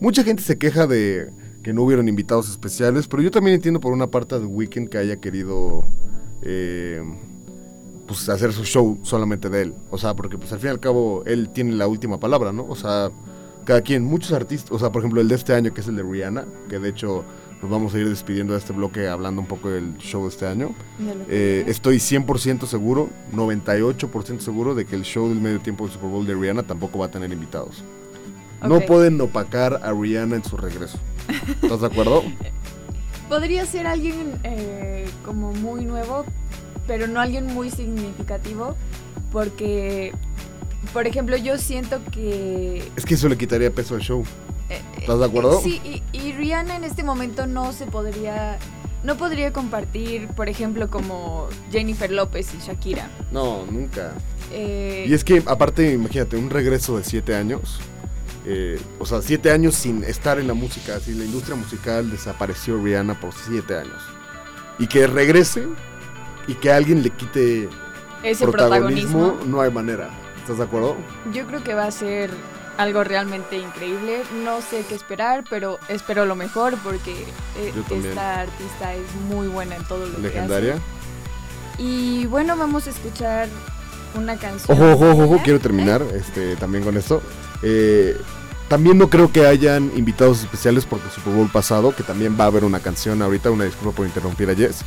Mucha 0.00 0.24
gente 0.24 0.42
se 0.42 0.58
queja 0.58 0.86
de 0.86 1.30
que 1.62 1.72
no 1.72 1.82
hubieron 1.82 2.08
invitados 2.08 2.48
especiales, 2.48 3.06
pero 3.06 3.22
yo 3.22 3.30
también 3.30 3.54
entiendo 3.56 3.80
por 3.80 3.92
una 3.92 4.10
parte 4.10 4.38
de 4.38 4.46
Weekend 4.46 4.88
que 4.88 4.98
haya 4.98 5.20
querido 5.20 5.82
eh, 6.42 7.02
pues 8.06 8.28
hacer 8.28 8.52
su 8.52 8.64
show 8.64 8.98
solamente 9.02 9.48
de 9.50 9.62
él. 9.62 9.74
O 9.90 9.98
sea, 9.98 10.14
porque 10.14 10.38
pues 10.38 10.52
al 10.52 10.58
fin 10.58 10.68
y 10.68 10.70
al 10.70 10.80
cabo 10.80 11.22
él 11.26 11.50
tiene 11.50 11.72
la 11.72 11.86
última 11.86 12.18
palabra, 12.18 12.52
¿no? 12.52 12.66
O 12.68 12.74
sea, 12.74 13.10
cada 13.64 13.82
quien, 13.82 14.04
muchos 14.04 14.32
artistas, 14.32 14.72
o 14.72 14.78
sea, 14.78 14.90
por 14.90 15.02
ejemplo 15.02 15.20
el 15.20 15.28
de 15.28 15.34
este 15.34 15.52
año 15.52 15.72
que 15.72 15.82
es 15.82 15.88
el 15.88 15.96
de 15.96 16.02
Rihanna, 16.02 16.46
que 16.68 16.78
de 16.78 16.88
hecho 16.88 17.24
nos 17.62 17.70
vamos 17.70 17.94
a 17.94 17.98
ir 17.98 18.08
despidiendo 18.08 18.54
de 18.54 18.58
este 18.58 18.72
bloque 18.72 19.08
hablando 19.08 19.40
un 19.42 19.46
poco 19.46 19.68
del 19.70 19.96
show 19.98 20.22
de 20.22 20.28
este 20.28 20.46
año. 20.46 20.74
Eh, 21.28 21.64
estoy 21.66 21.96
100% 21.98 22.66
seguro, 22.66 23.10
98% 23.34 24.40
seguro 24.40 24.74
de 24.74 24.86
que 24.86 24.96
el 24.96 25.02
show 25.02 25.28
del 25.28 25.40
medio 25.40 25.60
tiempo 25.60 25.84
del 25.84 25.92
Super 25.92 26.08
Bowl 26.08 26.26
de 26.26 26.34
Rihanna 26.34 26.62
tampoco 26.62 26.98
va 26.98 27.06
a 27.06 27.10
tener 27.10 27.30
invitados. 27.32 27.82
No 28.62 28.76
Ok. 28.76 28.86
pueden 28.86 29.20
opacar 29.20 29.80
a 29.82 29.92
Rihanna 29.92 30.36
en 30.36 30.44
su 30.44 30.56
regreso. 30.56 30.98
¿Estás 31.62 31.80
de 31.80 31.86
acuerdo? 31.86 32.22
Podría 33.28 33.64
ser 33.66 33.86
alguien 33.86 34.40
eh, 34.42 35.08
como 35.24 35.52
muy 35.52 35.84
nuevo, 35.84 36.24
pero 36.86 37.06
no 37.06 37.20
alguien 37.20 37.46
muy 37.46 37.70
significativo, 37.70 38.74
porque, 39.30 40.12
por 40.92 41.06
ejemplo, 41.06 41.36
yo 41.36 41.56
siento 41.56 42.00
que... 42.10 42.82
Es 42.96 43.04
que 43.04 43.14
eso 43.14 43.28
le 43.28 43.36
quitaría 43.38 43.70
peso 43.70 43.94
al 43.94 44.00
show. 44.00 44.24
Eh, 44.70 44.80
¿Estás 44.98 45.18
de 45.18 45.24
acuerdo? 45.26 45.60
Sí, 45.60 45.80
y, 45.84 46.02
y 46.18 46.32
Rihanna 46.32 46.76
en 46.76 46.84
este 46.84 47.02
momento 47.02 47.46
no 47.46 47.72
se 47.72 47.86
podría... 47.86 48.58
No 49.02 49.16
podría 49.16 49.50
compartir, 49.50 50.28
por 50.28 50.50
ejemplo, 50.50 50.90
como 50.90 51.48
Jennifer 51.72 52.10
López 52.10 52.52
y 52.54 52.58
Shakira. 52.58 53.08
No, 53.32 53.64
nunca. 53.70 54.12
Eh, 54.52 55.06
Y 55.08 55.14
es 55.14 55.24
que, 55.24 55.42
aparte, 55.46 55.90
imagínate, 55.92 56.36
un 56.36 56.50
regreso 56.50 56.98
de 56.98 57.04
7 57.04 57.34
años. 57.34 57.80
eh, 58.44 58.78
o 58.98 59.06
sea, 59.06 59.22
7 59.22 59.50
años 59.52 59.74
sin 59.74 60.04
estar 60.04 60.38
en 60.38 60.46
la 60.48 60.52
música. 60.54 60.96
Así, 60.96 61.14
la 61.14 61.24
industria 61.24 61.56
musical 61.56 62.10
desapareció 62.10 62.76
Rihanna 62.82 63.18
por 63.18 63.32
7 63.32 63.74
años. 63.78 64.02
Y 64.78 64.86
que 64.86 65.06
regrese 65.06 65.66
y 66.46 66.54
que 66.56 66.70
alguien 66.70 67.02
le 67.02 67.08
quite 67.08 67.70
ese 68.22 68.44
protagonismo, 68.46 69.18
protagonismo, 69.18 69.46
no 69.46 69.62
hay 69.62 69.70
manera. 69.70 70.10
¿Estás 70.42 70.58
de 70.58 70.64
acuerdo? 70.64 70.96
yo 71.32 71.46
creo 71.46 71.62
que 71.64 71.72
va 71.72 71.84
a 71.86 71.90
ser 71.90 72.30
algo 72.80 73.04
realmente 73.04 73.58
increíble. 73.58 74.22
No 74.42 74.62
sé 74.62 74.84
qué 74.88 74.94
esperar, 74.94 75.44
pero 75.50 75.78
espero 75.88 76.24
lo 76.24 76.34
mejor 76.34 76.78
porque 76.82 77.12
eh, 77.58 77.72
esta 77.90 78.40
artista 78.40 78.94
es 78.94 79.14
muy 79.28 79.48
buena 79.48 79.76
en 79.76 79.84
todo 79.84 80.06
lo 80.06 80.18
Legendaria. 80.18 80.72
que 80.72 80.78
hace. 80.78 81.82
Y 81.82 82.26
bueno, 82.26 82.56
vamos 82.56 82.86
a 82.86 82.90
escuchar 82.90 83.48
una 84.14 84.36
canción. 84.36 84.76
Ojo, 84.76 84.92
ojo, 84.92 85.24
ojo, 85.24 85.40
quiero 85.44 85.60
terminar 85.60 86.02
este, 86.14 86.56
también 86.56 86.82
con 86.82 86.96
esto. 86.96 87.22
Eh, 87.62 88.16
también 88.70 88.98
no 88.98 89.10
creo 89.10 89.32
que 89.32 89.48
hayan 89.48 89.90
invitados 89.96 90.42
especiales 90.42 90.86
porque 90.86 91.04
el 91.06 91.10
Super 91.10 91.34
Bowl 91.34 91.50
pasado, 91.50 91.92
que 91.92 92.04
también 92.04 92.36
va 92.38 92.44
a 92.44 92.46
haber 92.46 92.62
una 92.62 92.78
canción 92.78 93.20
ahorita, 93.20 93.50
una 93.50 93.64
disculpa 93.64 93.96
por 93.96 94.06
interrumpir 94.06 94.48
a 94.48 94.54
Jess. 94.54 94.84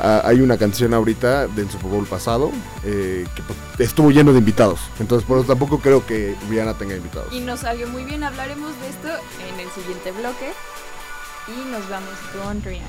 Ah, 0.00 0.22
hay 0.24 0.40
una 0.40 0.56
canción 0.56 0.94
ahorita 0.94 1.46
del 1.48 1.70
Super 1.70 1.90
Bowl 1.90 2.06
pasado 2.06 2.50
eh, 2.84 3.26
que 3.36 3.42
pues, 3.42 3.58
estuvo 3.80 4.10
lleno 4.10 4.32
de 4.32 4.38
invitados. 4.38 4.80
Entonces, 4.98 5.28
por 5.28 5.36
eso 5.36 5.46
tampoco 5.46 5.78
creo 5.80 6.06
que 6.06 6.36
Rihanna 6.48 6.72
tenga 6.78 6.96
invitados. 6.96 7.30
Y 7.30 7.40
nos 7.40 7.60
salió 7.60 7.86
muy 7.88 8.04
bien, 8.04 8.24
hablaremos 8.24 8.70
de 8.80 8.88
esto 8.88 9.08
en 9.46 9.60
el 9.60 9.68
siguiente 9.72 10.10
bloque. 10.12 10.52
Y 11.48 11.70
nos 11.70 11.86
vamos 11.90 12.14
con 12.32 12.62
Rihanna. 12.62 12.88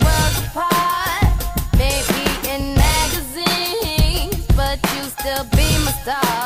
stop. 6.03 6.40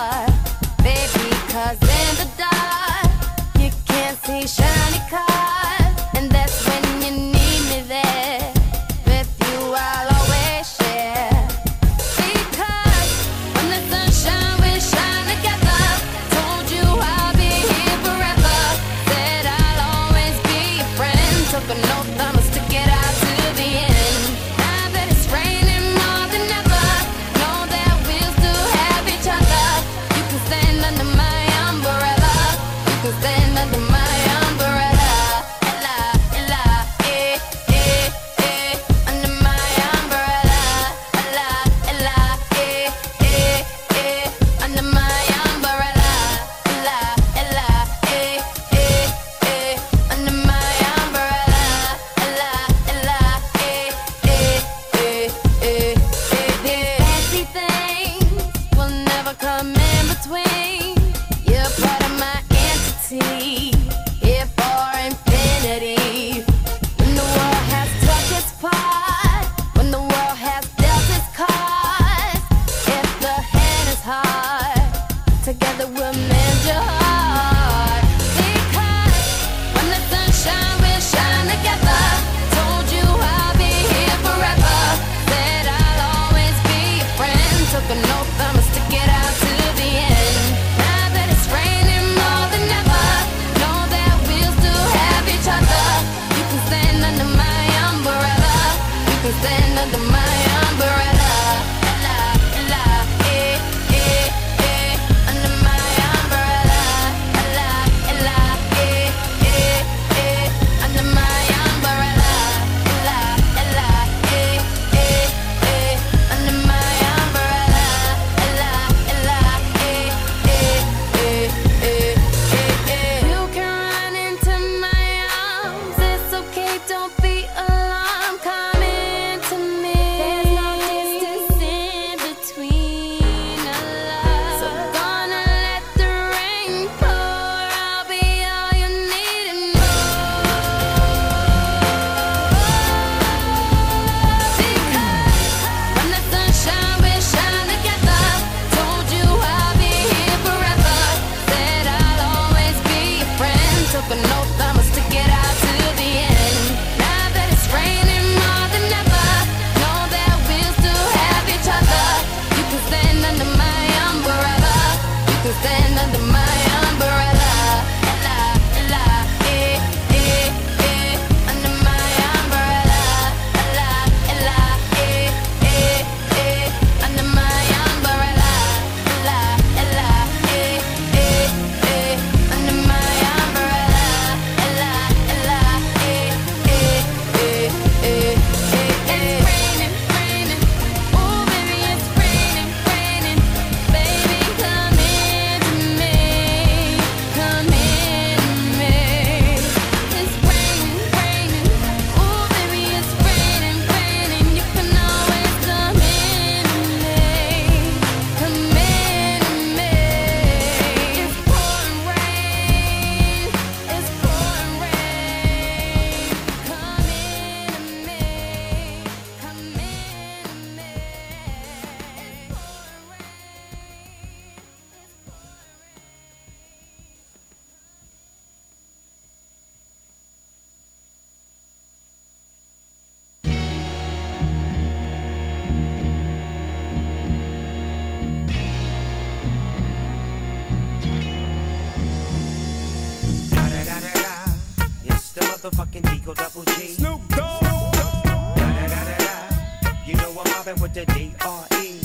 motherfucking 245.65 246.03
Deco 246.03 246.35
Double 246.35 246.63
G. 246.75 246.87
Snoop 246.93 247.27
Dogg. 247.29 247.61
Da 247.61 248.55
da 248.55 248.87
da 248.87 249.03
da 249.03 249.17
da. 249.17 249.89
You 250.05 250.15
know 250.15 250.29
I'm 250.29 250.51
mobbing 250.51 250.79
with 250.81 250.93
the 250.93 251.05
D 251.05 251.33
R 251.41 251.65
E. 251.81 251.99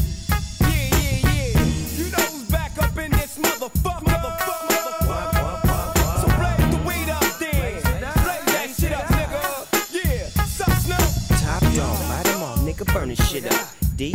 Yeah 0.61 0.69
yeah 0.71 1.29
yeah. 1.29 1.63
You 1.99 2.11
know 2.11 2.25
who's 2.33 2.49
back 2.49 2.79
up 2.79 2.97
in 2.97 3.11
this 3.13 3.37
motherfucker. 3.37 4.05
Motherfucker. 4.05 5.07
Motherfucker. 5.07 5.51
Burn 12.95 13.11
this 13.11 13.31
shit 13.31 13.45
up. 13.47 13.69
D 13.95 14.15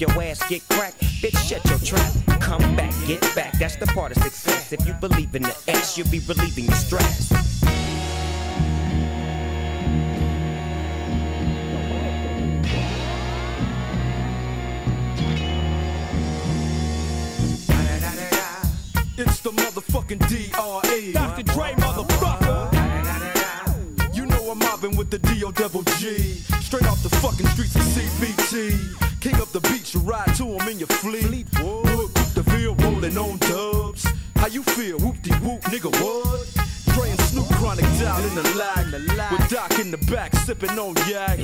your 0.00 0.10
ass 0.22 0.48
get 0.48 0.66
cracked, 0.68 1.00
bitch, 1.20 1.36
shut 1.48 1.64
your 1.66 1.78
trap. 1.78 2.12
Come 2.40 2.76
back, 2.76 2.94
get 3.06 3.20
back, 3.34 3.58
that's 3.58 3.76
the 3.76 3.86
part 3.86 4.16
of 4.16 4.22
success. 4.22 4.72
If 4.72 4.86
you 4.86 4.94
believe 4.94 5.34
in 5.34 5.42
the 5.42 5.56
ass, 5.68 5.98
you'll 5.98 6.08
be 6.08 6.20
relieving 6.20 6.64
your 6.66 6.74
stress. 6.74 7.32
It's 19.16 19.40
the 19.40 19.50
motherfucking 19.50 20.28
D.R.E. 20.28 21.12
Dr. 21.12 21.42
Dre, 21.44 21.72
motherfucker. 21.74 22.72
You 24.14 24.26
know 24.26 24.50
I'm 24.50 24.58
mobbing 24.58 24.96
with 24.96 25.10
the 25.10 25.18
D.O. 25.18 25.52
double 25.52 25.82
G. 25.98 26.16
Straight 26.60 26.86
off 26.86 27.02
the 27.02 27.10
fucking 27.10 27.46
streets 27.48 27.76
of 27.76 27.82
CBT. 27.82 28.33
King 29.94 30.08
up 30.08 30.26
the 30.26 30.34
beach, 30.34 30.34
you 30.34 30.34
ride 30.34 30.34
to 30.36 30.44
him 30.44 30.68
in 30.68 30.78
your 30.78 30.88
fleet. 30.88 31.46
Wood, 31.60 32.14
the 32.34 32.44
field 32.50 32.82
rolling 32.82 33.16
on 33.16 33.38
dubs. 33.38 34.06
How 34.36 34.46
you 34.48 34.62
feel? 34.62 34.98
Whoop 34.98 35.20
de 35.22 35.34
whoop, 35.36 35.60
nigga, 35.62 35.90
what? 36.02 36.48
And 37.08 37.20
Snoop 37.22 37.48
chronic 37.58 37.84
down 37.98 38.22
in 38.22 38.34
the 38.34 38.42
lag. 38.56 38.86
With 39.32 39.48
Doc 39.50 39.78
in 39.80 39.90
the 39.90 39.98
back, 40.10 40.34
sipping 40.36 40.78
on 40.78 40.94
yak. 41.08 41.38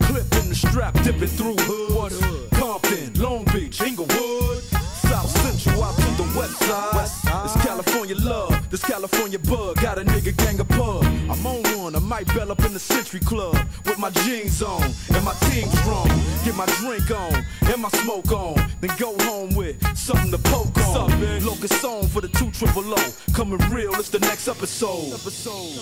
Clip 0.00 0.32
in 0.40 0.48
the 0.48 0.54
strap, 0.54 0.94
dipping 1.02 1.28
through 1.28 1.56
hoods. 1.56 2.20
Compton, 2.58 3.12
Long 3.20 3.44
Beach, 3.52 3.80
Inglewood. 3.82 4.83
South 5.14 5.30
Central 5.30 5.84
out 5.84 5.94
to 5.94 6.10
the 6.20 6.28
west 6.36 6.58
side. 6.58 7.44
It's 7.44 7.64
California 7.64 8.16
love, 8.16 8.68
this 8.68 8.82
California 8.82 9.38
bug. 9.38 9.76
Got 9.80 9.98
a 9.98 10.04
nigga 10.04 10.36
gang 10.36 10.58
of 10.58 10.68
pub. 10.68 11.04
I'm 11.30 11.46
on 11.46 11.62
one, 11.78 11.94
I 11.94 12.00
might 12.00 12.26
bell 12.34 12.50
up 12.50 12.64
in 12.64 12.72
the 12.72 12.80
Century 12.80 13.20
Club 13.20 13.56
with 13.86 13.96
my 13.96 14.10
jeans 14.10 14.60
on 14.60 14.82
and 15.14 15.24
my 15.24 15.34
team 15.46 15.68
strong. 15.68 16.08
Get 16.44 16.56
my 16.56 16.66
drink 16.80 17.08
on 17.12 17.44
and 17.70 17.80
my 17.80 17.90
smoke 17.90 18.32
on, 18.32 18.56
then 18.80 18.90
go 18.98 19.14
home 19.22 19.54
with 19.54 19.76
something 19.96 20.32
to 20.32 20.38
poke 20.38 20.76
on. 20.78 21.08
Locust 21.46 21.80
song 21.80 22.08
for 22.08 22.20
the 22.20 22.28
two 22.30 22.50
triple 22.50 22.82
O. 22.82 23.14
Coming 23.34 23.60
real, 23.70 23.94
it's 23.94 24.08
the 24.08 24.18
next 24.18 24.48
episode. 24.48 25.12
Episode. 25.14 25.78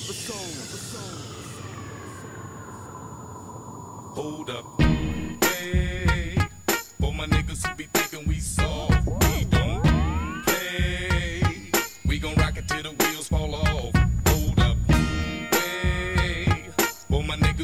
Hold 4.15 4.51
up. 4.51 4.67
Hey, 5.43 6.37
for 7.01 7.15
my 7.15 7.25
niggas 7.29 7.67
who 7.67 7.75
be 7.77 7.89
thinking 7.95 8.29
we 8.29 8.39
soft, 8.39 9.22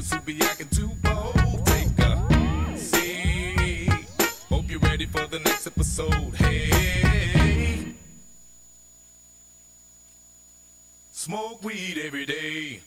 for 0.09 0.17
my 0.17 0.21
niggas 0.21 0.21
who 0.21 0.21
be 0.21 0.43
acting 0.45 0.69
too 0.69 0.91
bold, 1.03 1.67
take 1.67 1.99
a 1.99 2.77
seat. 2.77 3.91
Hope 4.49 4.71
you're 4.71 4.81
ready 4.81 5.07
for 5.07 5.27
the 5.27 5.39
next 5.41 5.67
episode. 5.67 6.35
Hey, 6.37 7.95
smoke 11.13 11.63
weed 11.65 11.99
every 11.99 12.27
day. 12.27 12.83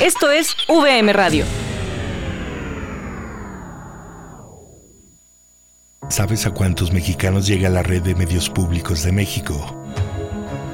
Esto 0.00 0.30
es 0.30 0.56
VM 0.68 1.12
Radio. 1.12 1.44
¿Sabes 6.08 6.46
a 6.46 6.50
cuántos 6.50 6.92
mexicanos 6.92 7.46
llega 7.46 7.70
la 7.70 7.82
red 7.82 8.02
de 8.02 8.14
medios 8.14 8.50
públicos 8.50 9.02
de 9.02 9.12
México? 9.12 9.74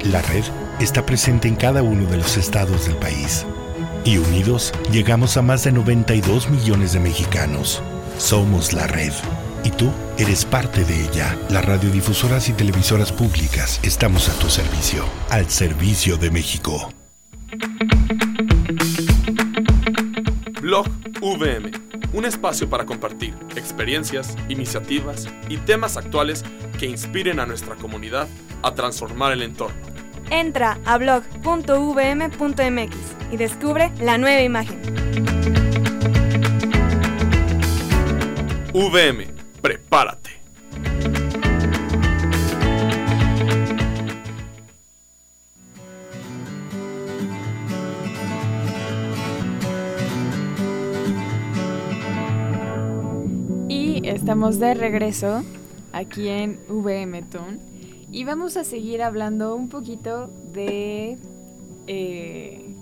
La 0.03 0.21
red 0.21 0.43
está 0.79 1.05
presente 1.05 1.47
en 1.47 1.55
cada 1.55 1.81
uno 1.81 2.09
de 2.09 2.17
los 2.17 2.35
estados 2.35 2.85
del 2.85 2.97
país. 2.97 3.45
Y 4.05 4.17
unidos 4.17 4.73
llegamos 4.91 5.37
a 5.37 5.41
más 5.41 5.63
de 5.63 5.71
92 5.71 6.49
millones 6.49 6.93
de 6.93 6.99
mexicanos. 6.99 7.81
Somos 8.17 8.73
la 8.73 8.87
red. 8.87 9.11
Y 9.63 9.71
tú 9.71 9.91
eres 10.17 10.45
parte 10.45 10.85
de 10.85 11.03
ella. 11.05 11.37
Las 11.49 11.65
radiodifusoras 11.65 12.47
y 12.49 12.53
televisoras 12.53 13.11
públicas 13.11 13.79
estamos 13.83 14.29
a 14.29 14.39
tu 14.39 14.49
servicio. 14.49 15.03
Al 15.29 15.49
servicio 15.49 16.17
de 16.17 16.31
México. 16.31 16.89
Blog 20.61 20.87
VM, 21.21 21.71
un 22.13 22.25
espacio 22.25 22.69
para 22.69 22.85
compartir 22.85 23.33
experiencias, 23.55 24.35
iniciativas 24.47 25.27
y 25.49 25.57
temas 25.57 25.97
actuales 25.97 26.45
que 26.79 26.85
inspiren 26.85 27.39
a 27.39 27.45
nuestra 27.45 27.75
comunidad 27.75 28.27
a 28.61 28.73
transformar 28.73 29.33
el 29.33 29.41
entorno. 29.41 29.98
Entra 30.31 30.77
a 30.85 30.97
blog.vm.mx 30.97 32.95
y 33.31 33.37
descubre 33.37 33.91
la 33.99 34.17
nueva 34.17 34.41
imagen. 34.41 34.79
VM, 38.73 39.27
prepárate. 39.61 40.29
Y 53.67 54.07
estamos 54.07 54.59
de 54.59 54.75
regreso 54.75 55.43
aquí 55.91 56.27
en 56.29 56.59
VM 56.69 57.23
Toon. 57.23 57.68
Y 58.11 58.23
vamos 58.23 58.57
a 58.57 58.63
seguir 58.63 59.03
hablando 59.03 59.55
un 59.55 59.69
poquito 59.69 60.31
de 60.51 61.17
eh, 61.87 62.73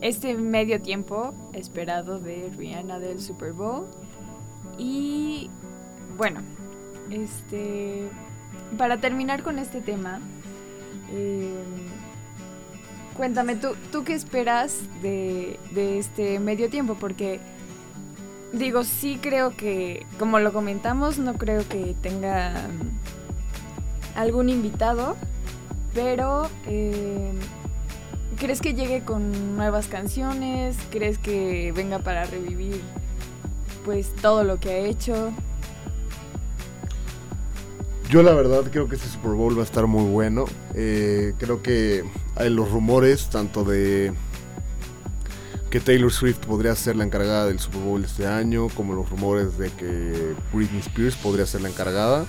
este 0.00 0.34
medio 0.34 0.80
tiempo 0.82 1.32
esperado 1.52 2.18
de 2.18 2.50
Rihanna 2.56 2.98
del 2.98 3.20
Super 3.20 3.52
Bowl. 3.52 3.86
Y 4.76 5.48
bueno, 6.16 6.40
este 7.10 8.08
para 8.76 8.98
terminar 8.98 9.42
con 9.42 9.58
este 9.58 9.80
tema, 9.80 10.20
eh, 11.12 11.54
cuéntame, 13.16 13.56
¿tú, 13.56 13.76
¿tú 13.92 14.04
qué 14.04 14.14
esperas 14.14 14.80
de, 15.02 15.58
de 15.72 15.98
este 15.98 16.40
medio 16.40 16.68
tiempo? 16.68 16.96
Porque 16.98 17.38
digo, 18.52 18.84
sí 18.84 19.18
creo 19.20 19.56
que, 19.56 20.06
como 20.18 20.40
lo 20.40 20.52
comentamos, 20.52 21.18
no 21.18 21.34
creo 21.34 21.66
que 21.68 21.94
tenga 22.02 22.54
algún 24.14 24.48
invitado, 24.48 25.16
pero 25.94 26.48
eh, 26.66 27.32
¿crees 28.36 28.60
que 28.60 28.74
llegue 28.74 29.02
con 29.02 29.56
nuevas 29.56 29.86
canciones? 29.86 30.76
¿Crees 30.90 31.18
que 31.18 31.72
venga 31.72 32.00
para 32.00 32.24
revivir 32.24 32.80
pues 33.84 34.14
todo 34.20 34.44
lo 34.44 34.58
que 34.58 34.70
ha 34.70 34.78
hecho? 34.78 35.32
Yo 38.10 38.22
la 38.22 38.32
verdad 38.32 38.62
creo 38.70 38.88
que 38.88 38.96
este 38.96 39.08
Super 39.08 39.32
Bowl 39.32 39.56
va 39.56 39.62
a 39.62 39.64
estar 39.64 39.86
muy 39.86 40.04
bueno. 40.04 40.44
Eh, 40.74 41.34
creo 41.38 41.62
que 41.62 42.04
hay 42.36 42.50
los 42.50 42.70
rumores 42.70 43.28
tanto 43.30 43.64
de 43.64 44.12
que 45.70 45.80
Taylor 45.80 46.12
Swift 46.12 46.38
podría 46.46 46.76
ser 46.76 46.94
la 46.94 47.02
encargada 47.02 47.46
del 47.46 47.58
Super 47.58 47.80
Bowl 47.80 48.04
este 48.04 48.28
año, 48.28 48.68
como 48.76 48.94
los 48.94 49.10
rumores 49.10 49.58
de 49.58 49.70
que 49.70 50.34
Britney 50.52 50.78
Spears 50.78 51.16
podría 51.16 51.46
ser 51.46 51.62
la 51.62 51.68
encargada. 51.68 52.26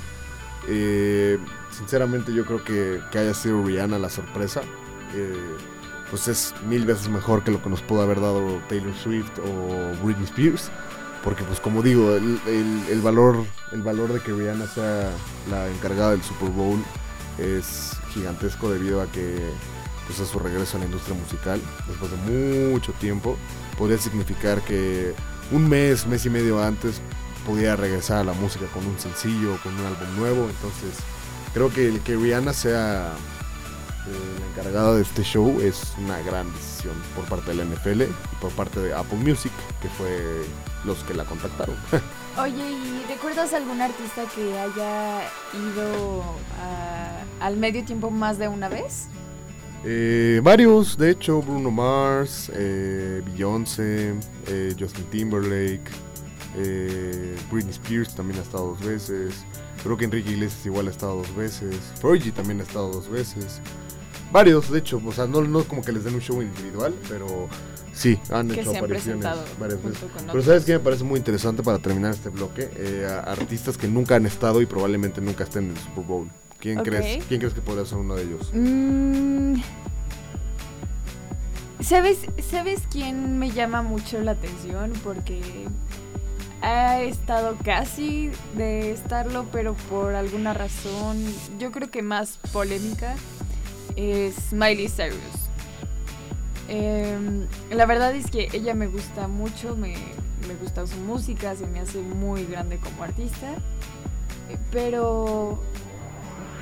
Eh, 0.67 1.37
sinceramente 1.75 2.33
yo 2.33 2.45
creo 2.45 2.63
que, 2.63 2.99
que 3.11 3.19
haya 3.19 3.33
sido 3.33 3.63
Rihanna 3.63 3.99
la 3.99 4.09
sorpresa. 4.09 4.61
Eh, 5.13 5.55
pues 6.09 6.27
es 6.27 6.53
mil 6.67 6.85
veces 6.85 7.09
mejor 7.09 7.43
que 7.43 7.51
lo 7.51 7.61
que 7.61 7.69
nos 7.69 7.81
pudo 7.81 8.01
haber 8.01 8.21
dado 8.21 8.61
Taylor 8.69 8.93
Swift 8.95 9.31
o 9.39 10.03
Britney 10.05 10.25
Spears. 10.25 10.71
Porque 11.23 11.43
pues 11.43 11.59
como 11.59 11.81
digo, 11.81 12.15
el, 12.15 12.39
el- 12.47 12.83
el 12.91 13.01
valor, 13.01 13.43
el 13.71 13.81
valor 13.81 14.13
de 14.13 14.19
que 14.19 14.31
Rihanna 14.31 14.67
sea 14.67 15.09
la 15.49 15.67
encargada 15.69 16.11
del 16.11 16.21
Super 16.21 16.49
Bowl 16.49 16.79
es 17.39 17.91
gigantesco 18.13 18.69
debido 18.71 19.01
a 19.01 19.07
que 19.07 19.35
pues 20.07 20.19
es 20.19 20.27
su 20.29 20.37
regreso 20.37 20.77
a 20.77 20.81
la 20.81 20.85
industria 20.85 21.15
musical 21.17 21.59
después 21.87 22.11
de 22.11 22.17
mucho 22.71 22.91
tiempo. 22.93 23.37
Podría 23.77 23.97
significar 23.97 24.61
que 24.61 25.13
un 25.51 25.67
mes, 25.67 26.05
mes 26.05 26.25
y 26.27 26.29
medio 26.29 26.61
antes 26.63 27.01
podía 27.45 27.75
regresar 27.75 28.17
a 28.19 28.23
la 28.23 28.33
música 28.33 28.65
con 28.67 28.85
un 28.85 28.97
sencillo, 28.99 29.57
con 29.63 29.73
un 29.73 29.85
álbum 29.85 30.15
nuevo. 30.17 30.47
Entonces 30.47 31.03
creo 31.55 31.71
que 31.73 31.87
el 31.87 32.01
que 32.01 32.15
Rihanna 32.15 32.53
sea 32.53 33.13
eh, 34.07 34.39
la 34.39 34.45
encargada 34.61 34.93
de 34.95 35.01
este 35.01 35.23
show 35.23 35.59
es 35.61 35.93
una 35.97 36.19
gran 36.21 36.51
decisión 36.53 36.93
por 37.15 37.25
parte 37.25 37.51
de 37.55 37.57
la 37.57 37.63
NFL 37.65 38.03
y 38.03 38.35
por 38.39 38.51
parte 38.51 38.79
de 38.79 38.93
Apple 38.93 39.17
Music, 39.17 39.51
que 39.81 39.89
fue 39.89 40.45
los 40.83 40.99
que 41.05 41.15
la 41.15 41.25
contactaron. 41.25 41.75
Oye, 42.39 42.69
¿y 42.71 43.03
recuerdas 43.07 43.53
algún 43.53 43.81
artista 43.81 44.23
que 44.35 44.59
haya 44.59 45.21
ido 45.53 46.21
a- 46.61 47.23
al 47.45 47.57
medio 47.57 47.83
tiempo 47.83 48.11
más 48.11 48.37
de 48.37 48.47
una 48.47 48.69
vez? 48.69 49.07
Eh, 49.85 50.41
varios, 50.43 50.97
de 50.97 51.11
hecho, 51.11 51.41
Bruno 51.41 51.71
Mars, 51.71 52.51
eh, 52.53 53.21
Beyoncé, 53.25 54.13
eh, 54.47 54.75
Justin 54.79 55.05
Timberlake, 55.05 55.83
eh, 56.57 57.35
Britney 57.51 57.71
Spears 57.71 58.13
también 58.15 58.39
ha 58.39 58.43
estado 58.43 58.67
dos 58.77 58.81
veces. 58.85 59.33
Creo 59.85 59.97
que 59.97 60.05
Enrique 60.05 60.31
Iglesias 60.31 60.65
igual 60.65 60.87
ha 60.87 60.89
estado 60.91 61.17
dos 61.17 61.33
veces. 61.35 61.77
Fergie 62.01 62.31
también 62.31 62.59
ha 62.59 62.63
estado 62.63 62.89
dos 62.91 63.07
veces. 63.07 63.61
Varios, 64.31 64.71
de 64.71 64.79
hecho, 64.79 64.99
o 65.05 65.11
sea, 65.11 65.27
no, 65.27 65.41
no 65.43 65.63
como 65.63 65.83
que 65.83 65.91
les 65.91 66.03
den 66.03 66.15
un 66.15 66.21
show 66.21 66.41
individual, 66.41 66.91
pero 67.07 67.47
sí, 67.93 68.19
han 68.31 68.47
Que 68.49 68.61
hecho 68.61 68.71
se 68.71 68.77
han 68.79 68.83
apariciones 68.83 69.23
varias 69.59 69.83
veces. 69.83 70.03
Pero. 70.25 70.41
¿sabes 70.41 70.65
qué 70.65 70.73
me 70.73 70.79
parece 70.79 71.03
muy 71.03 71.19
interesante 71.19 71.61
para 71.61 71.77
terminar 71.77 72.11
este 72.15 72.29
bloque? 72.29 72.67
Eh, 72.75 73.07
a- 73.07 73.19
artistas 73.31 73.77
que 73.77 73.87
nunca 73.87 74.15
han 74.15 74.25
estado 74.25 74.59
y 74.59 74.65
probablemente 74.65 75.21
nunca 75.21 75.43
estén 75.43 75.65
en 75.65 75.71
el 75.71 75.77
Super 75.77 76.03
Bowl. 76.03 76.29
¿Quién, 76.59 76.79
crees, 76.79 77.23
¿quién 77.27 77.39
crees 77.39 77.53
que 77.53 77.61
podría 77.61 77.85
ser 77.85 77.99
uno 77.99 78.15
de 78.15 78.23
ellos? 78.23 78.49
Mm, 78.53 79.53
¿Sabes, 81.81 82.21
¿Sabes 82.49 82.81
quién 82.91 83.37
me 83.37 83.51
llama 83.51 83.83
mucho 83.83 84.19
la 84.21 84.31
atención? 84.31 84.91
Porque 85.03 85.41
ha 86.61 87.01
estado 87.01 87.55
casi 87.63 88.31
de 88.55 88.91
estarlo, 88.91 89.45
pero 89.51 89.73
por 89.89 90.15
alguna 90.15 90.53
razón, 90.53 91.17
yo 91.59 91.71
creo 91.71 91.89
que 91.89 92.01
más 92.01 92.37
polémica, 92.51 93.15
es 93.95 94.51
Miley 94.51 94.89
Cyrus. 94.89 95.49
Em, 96.67 97.47
la 97.69 97.85
verdad 97.85 98.15
es 98.15 98.31
que 98.31 98.49
ella 98.53 98.73
me 98.73 98.87
gusta 98.87 99.27
mucho, 99.27 99.75
me, 99.75 99.95
me 100.47 100.55
gusta 100.59 100.87
su 100.87 100.97
música, 100.97 101.55
se 101.55 101.67
me 101.67 101.79
hace 101.79 101.99
muy 101.99 102.45
grande 102.45 102.79
como 102.79 103.03
artista, 103.03 103.53
pero 104.71 105.59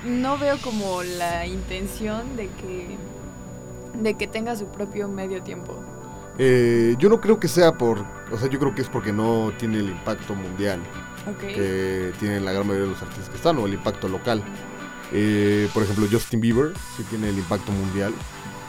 no 0.05 0.37
veo 0.37 0.57
como 0.61 1.03
la 1.03 1.45
intención 1.47 2.35
de 2.35 2.47
que 2.49 2.97
de 4.01 4.15
que 4.15 4.27
tenga 4.27 4.55
su 4.55 4.65
propio 4.67 5.07
medio 5.07 5.43
tiempo. 5.43 5.75
Eh, 6.37 6.95
yo 6.97 7.09
no 7.09 7.21
creo 7.21 7.39
que 7.39 7.47
sea 7.47 7.73
por, 7.73 8.03
o 8.33 8.37
sea, 8.37 8.49
yo 8.49 8.59
creo 8.59 8.73
que 8.73 8.81
es 8.81 8.89
porque 8.89 9.13
no 9.13 9.53
tiene 9.57 9.77
el 9.77 9.89
impacto 9.89 10.33
mundial 10.33 10.81
que 11.39 12.11
tienen 12.19 12.43
la 12.43 12.51
gran 12.51 12.65
mayoría 12.65 12.87
de 12.87 12.93
los 12.93 13.01
artistas 13.01 13.29
que 13.29 13.35
están 13.35 13.57
o 13.59 13.67
el 13.67 13.75
impacto 13.75 14.09
local. 14.09 14.43
Eh, 15.11 15.69
por 15.71 15.83
ejemplo, 15.83 16.07
Justin 16.11 16.41
Bieber 16.41 16.73
sí 16.97 17.03
tiene 17.03 17.29
el 17.29 17.37
impacto 17.37 17.71
mundial, 17.71 18.11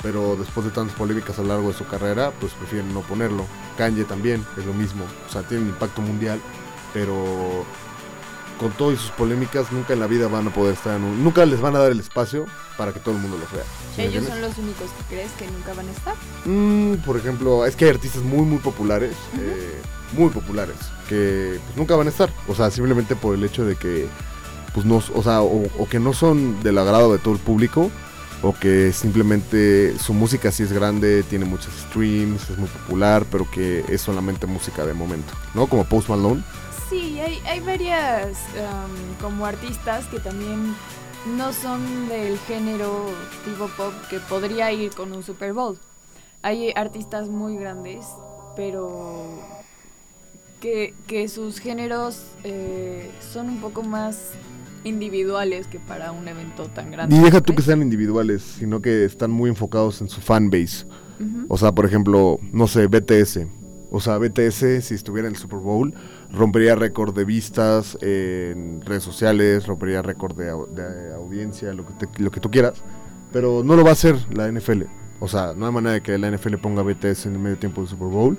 pero 0.03 0.37
después 0.37 0.67
de 0.67 0.73
tantas 0.73 0.95
polémicas 0.95 1.39
a 1.39 1.43
lo 1.43 1.49
largo 1.49 1.69
de 1.69 1.75
su 1.75 1.87
carrera, 1.87 2.31
pues 2.39 2.53
prefieren 2.53 2.93
no 2.93 3.01
ponerlo. 3.01 3.47
Kanye 3.79 4.05
también 4.05 4.45
es 4.59 4.67
lo 4.67 4.75
mismo, 4.75 5.05
o 5.27 5.33
sea, 5.33 5.43
tiene 5.43 5.65
el 5.65 5.71
impacto 5.71 6.03
mundial, 6.03 6.39
pero 6.93 7.65
con 8.59 8.71
todas 8.73 8.99
sus 8.99 9.11
polémicas 9.11 9.73
nunca 9.73 9.93
en 9.93 10.01
la 10.01 10.07
vida 10.07 10.29
van 10.29 10.47
a 10.49 10.53
poder 10.53 10.75
estar 10.75 10.97
en 10.97 11.05
un, 11.05 11.25
nunca 11.25 11.45
les 11.45 11.61
van 11.61 11.77
a 11.77 11.81
dar 11.81 11.93
el 11.93 12.01
espacio 12.01 12.47
para 12.77 12.93
que 12.93 13.01
todo 13.01 13.15
el 13.15 13.21
mundo 13.21 13.39
los 13.39 13.51
vea. 13.53 13.65
¿sí 13.95 14.03
me 14.03 14.07
Ellos 14.07 14.25
son 14.25 14.41
los 14.41 14.57
únicos 14.59 14.91
que 14.91 15.15
crees 15.15 15.33
que 15.33 15.47
nunca 15.47 15.75
van 15.75 15.89
a 15.89 15.93
estar. 15.93 16.15
Mm, 16.45 16.95
por 17.05 17.17
ejemplo, 17.17 17.67
es 17.67 17.77
que 17.77 17.87
hay 17.87 17.91
artistas 17.93 18.23
muy, 18.23 18.43
muy 18.43 18.59
populares, 18.59 19.15
eh, 19.39 19.81
muy 20.13 20.31
populares, 20.31 20.77
que 21.09 21.59
pues, 21.65 21.77
nunca 21.77 21.97
van 21.97 22.07
a 22.07 22.11
estar. 22.11 22.31
O 22.49 22.55
sea, 22.55 22.71
simplemente 22.71 23.17
por 23.17 23.35
el 23.35 23.45
hecho 23.45 23.65
de 23.65 23.77
que, 23.77 24.07
pues 24.73 24.87
no, 24.87 24.97
o 24.97 25.23
sea, 25.23 25.43
o, 25.43 25.65
o 25.79 25.89
que 25.89 25.99
no 25.99 26.13
son 26.13 26.63
del 26.63 26.79
agrado 26.79 27.13
de 27.13 27.19
todo 27.19 27.35
el 27.35 27.41
público, 27.41 27.91
o 28.45 28.53
que 28.53 28.93
simplemente 28.93 29.99
su 29.99 30.13
música 30.13 30.53
sí 30.53 30.63
es 30.63 30.73
grande, 30.73 31.23
tiene 31.23 31.47
muchos 31.47 31.73
streams, 31.89 32.51
es 32.51 32.59
muy 32.59 32.69
popular, 32.69 33.25
pero 33.31 33.51
que 33.51 33.85
es 33.89 34.03
solamente 34.03 34.47
música 34.47 34.85
de 34.85 34.93
momento, 34.93 35.33
¿no? 35.55 35.67
Como 35.67 35.85
Post 35.85 36.09
Malone. 36.11 36.43
Sí, 36.95 37.19
hay, 37.19 37.41
hay 37.45 37.59
varias 37.59 38.39
um, 38.55 39.21
como 39.21 39.47
artistas 39.47 40.07
que 40.07 40.21
también 40.21 40.77
no 41.37 41.53
son 41.53 42.09
del 42.09 42.39
género 42.39 43.07
tipo 43.45 43.69
pop 43.77 43.93
que 44.09 44.21
podría 44.21 44.71
ir 44.71 44.93
con 44.93 45.11
un 45.11 45.25
Super 45.25 45.53
Bowl. 45.55 45.77
Hay 46.43 46.73
artistas 46.77 47.29
muy 47.29 47.57
grandes, 47.57 48.07
pero 48.55 49.41
que, 50.61 50.95
que 51.09 51.27
sus 51.27 51.59
géneros 51.59 52.27
eh, 52.45 53.11
son 53.33 53.49
un 53.49 53.61
poco 53.61 53.83
más 53.83 54.31
individuales 54.85 55.67
que 55.67 55.81
para 55.81 56.13
un 56.13 56.29
evento 56.29 56.69
tan 56.69 56.93
grande. 56.93 57.17
Y 57.17 57.19
deja 57.19 57.41
tú 57.41 57.57
que 57.57 57.63
sean 57.63 57.83
individuales, 57.83 58.43
sino 58.61 58.81
que 58.81 59.05
están 59.05 59.33
muy 59.33 59.51
enfocados 59.51 60.01
en 60.01 60.09
su 60.09 60.21
fanbase. 60.21 60.87
Ujú. 61.19 61.47
O 61.49 61.59
sea, 61.59 61.73
por 61.73 61.87
ejemplo, 61.87 62.39
no 62.53 62.69
sé, 62.69 62.87
BTS. 62.87 63.49
O 63.97 64.01
sea, 64.01 64.19
BTS, 64.19 64.85
si 64.85 64.95
estuviera 64.95 65.29
en 65.29 65.35
el 65.35 65.41
Super 65.41 65.61
Bowl, 65.61 65.95
rompería 66.35 66.75
récord 66.75 67.15
de 67.15 67.25
vistas 67.25 67.97
en 68.01 68.81
redes 68.83 69.03
sociales, 69.03 69.67
rompería 69.67 70.03
récord 70.03 70.37
de, 70.37 70.45
de 70.47 71.15
audiencia, 71.15 71.73
lo 71.75 71.87
que, 71.87 71.93
te- 72.07 72.23
lo 72.23 72.31
que 72.31 72.41
tú 72.41 72.51
quieras. 72.51 72.83
Pero 73.33 73.63
no 73.65 73.77
lo 73.77 73.83
va 73.85 73.91
a 73.91 73.95
hacer 73.95 74.17
la 74.35 74.51
NFL. 74.51 74.83
O 75.21 75.29
sea, 75.29 75.55
no 75.57 75.67
hay 75.67 75.73
manera 75.73 75.95
de 75.95 76.01
que 76.03 76.19
la 76.19 76.31
NFL 76.31 76.57
ponga 76.57 76.83
BTS 76.83 77.27
en 77.27 77.33
el 77.35 77.39
medio 77.39 77.57
tiempo 77.59 77.81
del 77.81 77.89
Super 77.89 78.09
Bowl. 78.09 78.37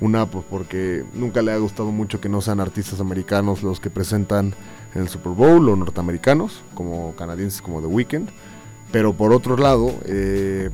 Una, 0.00 0.26
pues 0.26 0.44
porque 0.50 1.04
nunca 1.14 1.42
le 1.42 1.52
ha 1.52 1.58
gustado 1.58 1.92
mucho 1.92 2.20
que 2.20 2.28
no 2.28 2.40
sean 2.40 2.58
artistas 2.58 3.00
americanos 3.00 3.62
los 3.62 3.78
que 3.78 3.88
presentan 3.90 4.54
en 4.94 5.02
el 5.02 5.08
Super 5.08 5.32
Bowl 5.32 5.68
o 5.68 5.76
norteamericanos, 5.76 6.62
como 6.74 7.14
canadienses 7.14 7.62
como 7.62 7.80
The 7.80 7.86
Weeknd. 7.86 8.28
Pero 8.90 9.12
por 9.14 9.32
otro 9.32 9.56
lado, 9.56 9.92
eh, 10.06 10.70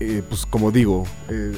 eh, 0.00 0.22
pues 0.28 0.44
como 0.46 0.70
digo, 0.70 1.04
eh, 1.30 1.52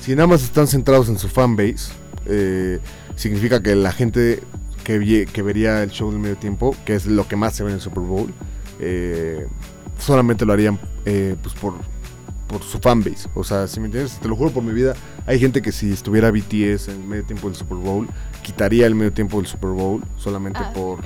si 0.00 0.14
nada 0.14 0.26
más 0.28 0.42
están 0.44 0.66
centrados 0.68 1.08
en 1.08 1.18
su 1.18 1.28
fanbase, 1.28 1.92
eh, 2.26 2.80
significa 3.16 3.62
que 3.62 3.74
la 3.74 3.92
gente 3.92 4.42
que, 4.84 5.26
que 5.32 5.42
vería 5.42 5.82
el 5.82 5.90
show 5.90 6.10
del 6.10 6.20
medio 6.20 6.36
tiempo, 6.36 6.74
que 6.84 6.94
es 6.94 7.06
lo 7.06 7.26
que 7.26 7.36
más 7.36 7.54
se 7.54 7.64
ve 7.64 7.70
en 7.70 7.76
el 7.76 7.80
Super 7.80 8.02
Bowl, 8.02 8.32
eh, 8.80 9.46
solamente 9.98 10.44
lo 10.44 10.52
harían 10.52 10.78
eh, 11.04 11.36
pues 11.42 11.54
por, 11.54 11.74
por 12.48 12.62
su 12.62 12.78
fanbase. 12.78 13.28
O 13.34 13.44
sea, 13.44 13.66
si 13.66 13.80
me 13.80 13.86
entiendes, 13.86 14.18
te 14.18 14.28
lo 14.28 14.36
juro 14.36 14.50
por 14.50 14.62
mi 14.62 14.72
vida, 14.72 14.94
hay 15.26 15.38
gente 15.38 15.62
que 15.62 15.72
si 15.72 15.92
estuviera 15.92 16.30
BTS 16.30 16.88
en 16.88 17.02
el 17.02 17.08
medio 17.08 17.24
tiempo 17.24 17.48
del 17.48 17.56
Super 17.56 17.78
Bowl, 17.78 18.08
quitaría 18.42 18.86
el 18.86 18.94
medio 18.94 19.12
tiempo 19.12 19.38
del 19.38 19.46
Super 19.46 19.70
Bowl 19.70 20.02
solamente 20.16 20.60
Ah, 20.62 20.72
por 20.72 21.00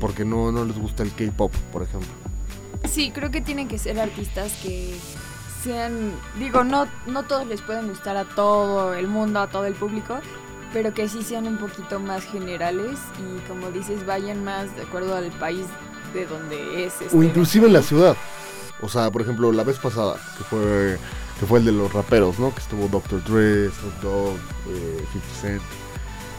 porque 0.00 0.24
no, 0.24 0.52
no 0.52 0.64
les 0.64 0.78
gusta 0.78 1.02
el 1.02 1.12
K-pop, 1.12 1.52
por 1.72 1.82
ejemplo. 1.82 2.08
Sí, 2.88 3.10
creo 3.12 3.30
que 3.30 3.40
tienen 3.40 3.66
que 3.66 3.78
ser 3.78 3.98
artistas 3.98 4.52
que 4.62 4.96
sean, 5.62 6.12
digo, 6.38 6.62
no, 6.62 6.86
no 7.06 7.24
todos 7.24 7.46
les 7.46 7.60
pueden 7.60 7.88
gustar 7.88 8.16
a 8.16 8.24
todo 8.24 8.94
el 8.94 9.08
mundo, 9.08 9.40
a 9.40 9.48
todo 9.48 9.66
el 9.66 9.74
público, 9.74 10.20
pero 10.72 10.92
que 10.94 11.08
sí 11.08 11.22
sean 11.22 11.46
un 11.46 11.58
poquito 11.58 12.00
más 12.00 12.24
generales 12.24 12.98
y 13.18 13.48
como 13.48 13.70
dices, 13.70 14.04
vayan 14.06 14.44
más 14.44 14.74
de 14.76 14.82
acuerdo 14.82 15.14
al 15.14 15.30
país 15.32 15.66
de 16.14 16.26
donde 16.26 16.84
es. 16.84 17.00
Este 17.00 17.16
O 17.16 17.22
inclusive 17.22 17.66
en 17.66 17.72
la 17.72 17.82
ciudad. 17.82 18.16
O 18.80 18.88
sea, 18.88 19.10
por 19.10 19.22
ejemplo, 19.22 19.50
la 19.50 19.64
vez 19.64 19.78
pasada, 19.78 20.16
que 20.36 20.44
fue 20.44 20.98
que 21.38 21.46
fue 21.46 21.60
el 21.60 21.64
de 21.64 21.72
los 21.72 21.92
raperos, 21.92 22.38
¿no? 22.38 22.52
Que 22.52 22.60
estuvo 22.60 22.88
Dr. 22.88 23.22
Dre, 23.24 23.70
Snoop 23.70 24.02
Dogg, 24.02 24.36
eh, 24.70 25.04
50 25.12 25.40
Cent. 25.40 25.62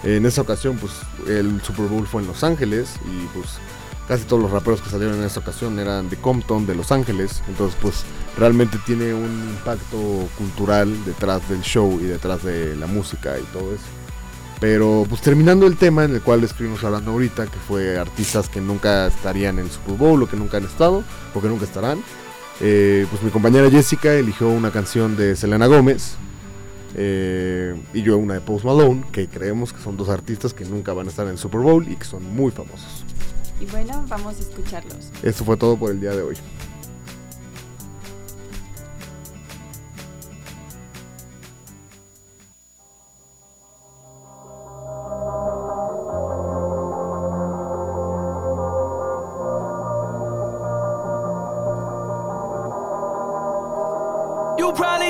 En 0.03 0.25
esa 0.25 0.41
ocasión, 0.41 0.77
pues, 0.77 0.93
el 1.27 1.61
Super 1.61 1.85
Bowl 1.87 2.05
fue 2.05 2.21
en 2.21 2.27
Los 2.27 2.43
Ángeles 2.43 2.95
y 3.05 3.25
pues 3.33 3.57
casi 4.07 4.23
todos 4.23 4.41
los 4.41 4.51
raperos 4.51 4.81
que 4.81 4.89
salieron 4.89 5.17
en 5.17 5.23
esa 5.23 5.39
ocasión 5.39 5.77
eran 5.77 6.09
de 6.09 6.17
Compton, 6.17 6.65
de 6.65 6.75
Los 6.75 6.91
Ángeles. 6.91 7.43
Entonces, 7.47 7.77
pues, 7.81 8.03
realmente 8.37 8.77
tiene 8.85 9.13
un 9.13 9.49
impacto 9.57 10.27
cultural 10.37 10.93
detrás 11.05 11.47
del 11.49 11.61
show 11.61 11.99
y 12.01 12.05
detrás 12.05 12.43
de 12.43 12.75
la 12.75 12.87
música 12.87 13.37
y 13.37 13.43
todo 13.53 13.73
eso. 13.73 13.98
Pero 14.59 15.05
pues 15.07 15.21
terminando 15.21 15.67
el 15.67 15.77
tema 15.77 16.03
en 16.03 16.15
el 16.15 16.21
cual 16.21 16.43
estuvimos 16.43 16.83
hablando 16.83 17.11
ahorita, 17.11 17.45
que 17.45 17.57
fue 17.59 17.97
artistas 17.97 18.49
que 18.49 18.59
nunca 18.59 19.07
estarían 19.07 19.57
en 19.59 19.65
el 19.65 19.71
Super 19.71 19.95
Bowl 19.95 20.21
o 20.21 20.27
que 20.27 20.35
nunca 20.35 20.57
han 20.57 20.65
estado 20.65 21.03
o 21.33 21.41
que 21.41 21.47
nunca 21.47 21.63
estarán, 21.65 22.03
eh, 22.59 23.05
pues 23.09 23.23
mi 23.23 23.29
compañera 23.29 23.69
Jessica 23.69 24.13
eligió 24.13 24.49
una 24.49 24.71
canción 24.71 25.15
de 25.15 25.37
Selena 25.37 25.67
Gómez 25.67 26.17
eh, 26.95 27.81
y 27.93 28.01
yo 28.01 28.17
una 28.17 28.33
de 28.33 28.41
Post 28.41 28.65
Malone, 28.65 29.05
que 29.13 29.29
creemos 29.29 29.71
que 29.71 29.81
son 29.81 29.95
dos 29.95 30.09
artistas 30.09 30.53
que 30.53 30.65
nunca 30.65 30.91
van 30.93 31.07
a 31.07 31.09
estar 31.09 31.25
en 31.25 31.33
el 31.33 31.37
Super 31.37 31.61
Bowl 31.61 31.87
y 31.87 31.95
que 31.95 32.05
son 32.05 32.23
muy 32.35 32.51
famosos. 32.51 33.05
Y 33.61 33.65
bueno, 33.65 34.03
vamos 34.07 34.37
a 34.37 34.39
escucharlos. 34.39 35.09
Esto 35.23 35.45
fue 35.45 35.55
todo 35.57 35.77
por 35.77 35.91
el 35.91 36.01
día 36.01 36.11
de 36.11 36.21
hoy. 36.21 36.35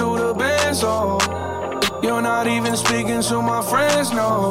To 0.00 0.16
the 0.16 0.32
best, 0.34 0.82
oh. 0.82 1.18
You're 2.02 2.22
not 2.22 2.46
even 2.46 2.74
speaking 2.74 3.20
to 3.28 3.42
my 3.42 3.60
friends, 3.60 4.12
no. 4.12 4.48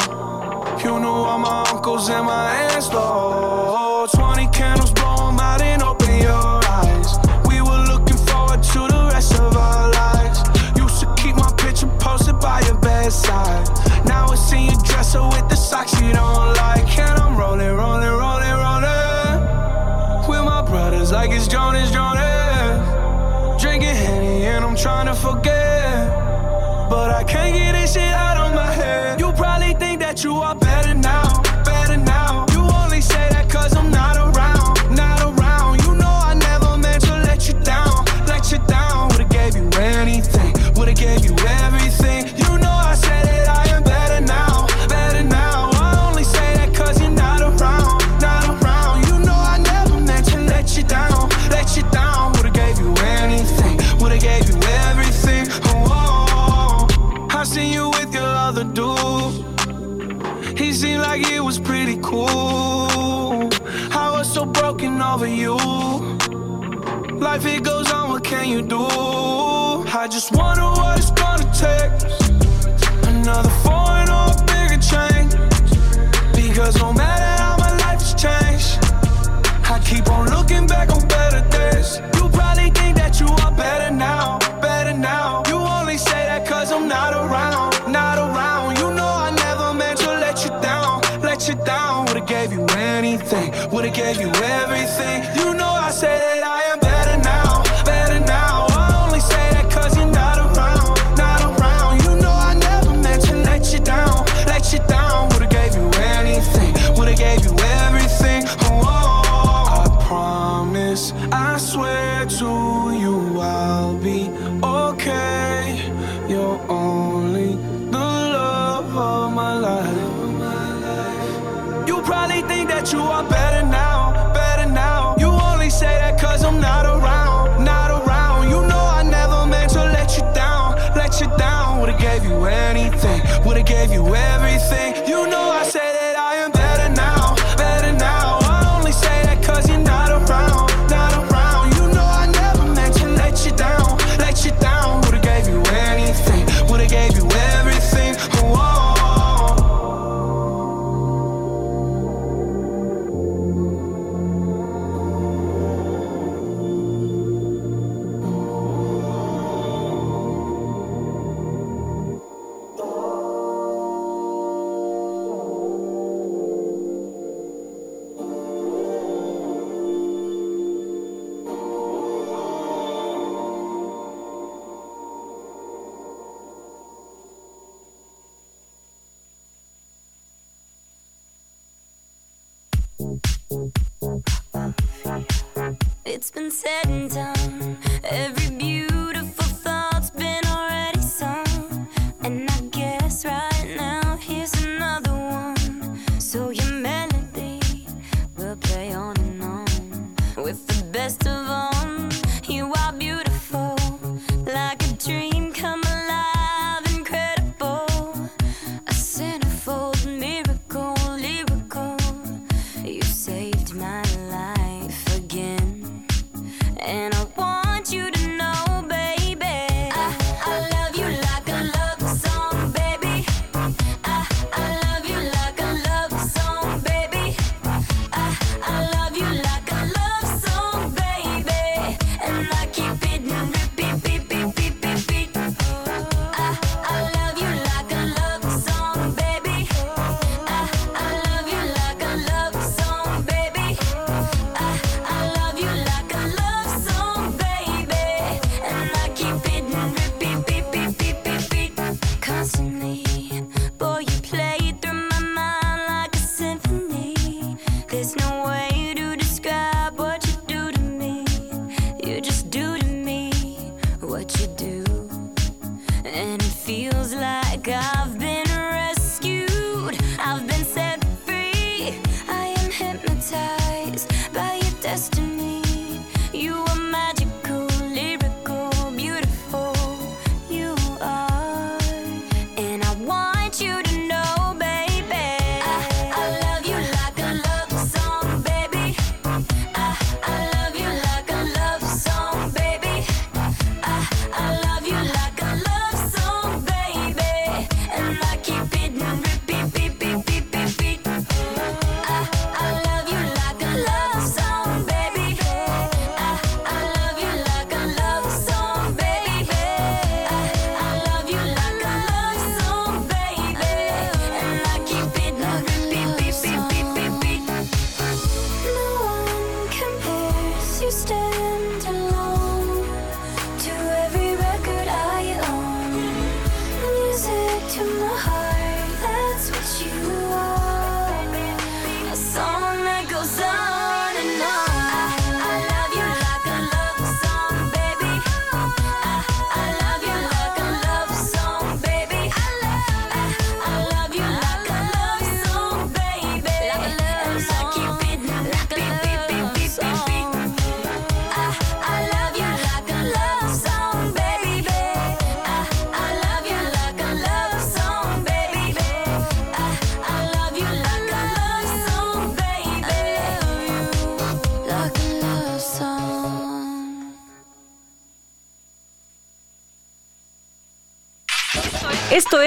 You 0.84 1.00
knew 1.00 1.18
all 1.30 1.40
my 1.40 1.66
uncles 1.74 2.08
and 2.10 2.26
my 2.26 2.46
aunts, 2.70 2.90
though. 2.90 4.06
20 4.14 4.48
candles, 4.60 4.92
blow 4.92 5.30
'em 5.30 5.40
out 5.40 5.62
and 5.62 5.82
open 5.82 6.14
your 6.22 6.60
eyes. 6.80 7.10
We 7.50 7.62
were 7.68 7.84
looking 7.92 8.20
forward 8.28 8.62
to 8.74 8.80
the 8.94 9.02
rest 9.12 9.34
of 9.40 9.58
our 9.58 9.90
lives. 10.02 10.40
Used 10.78 11.00
to 11.02 11.08
keep 11.20 11.36
my 11.36 11.52
picture 11.64 11.92
posted 11.98 12.38
by 12.40 12.62
your 12.68 12.78
bedside. 12.78 13.66
Life 67.40 67.56
it 67.56 67.64
goes 67.64 67.90
on, 67.90 68.10
what 68.10 68.24
can 68.26 68.50
you 68.50 68.62
do? 68.62 68.89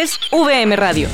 es 0.03 0.18
VM 0.32 0.74
Radio. 0.74 1.09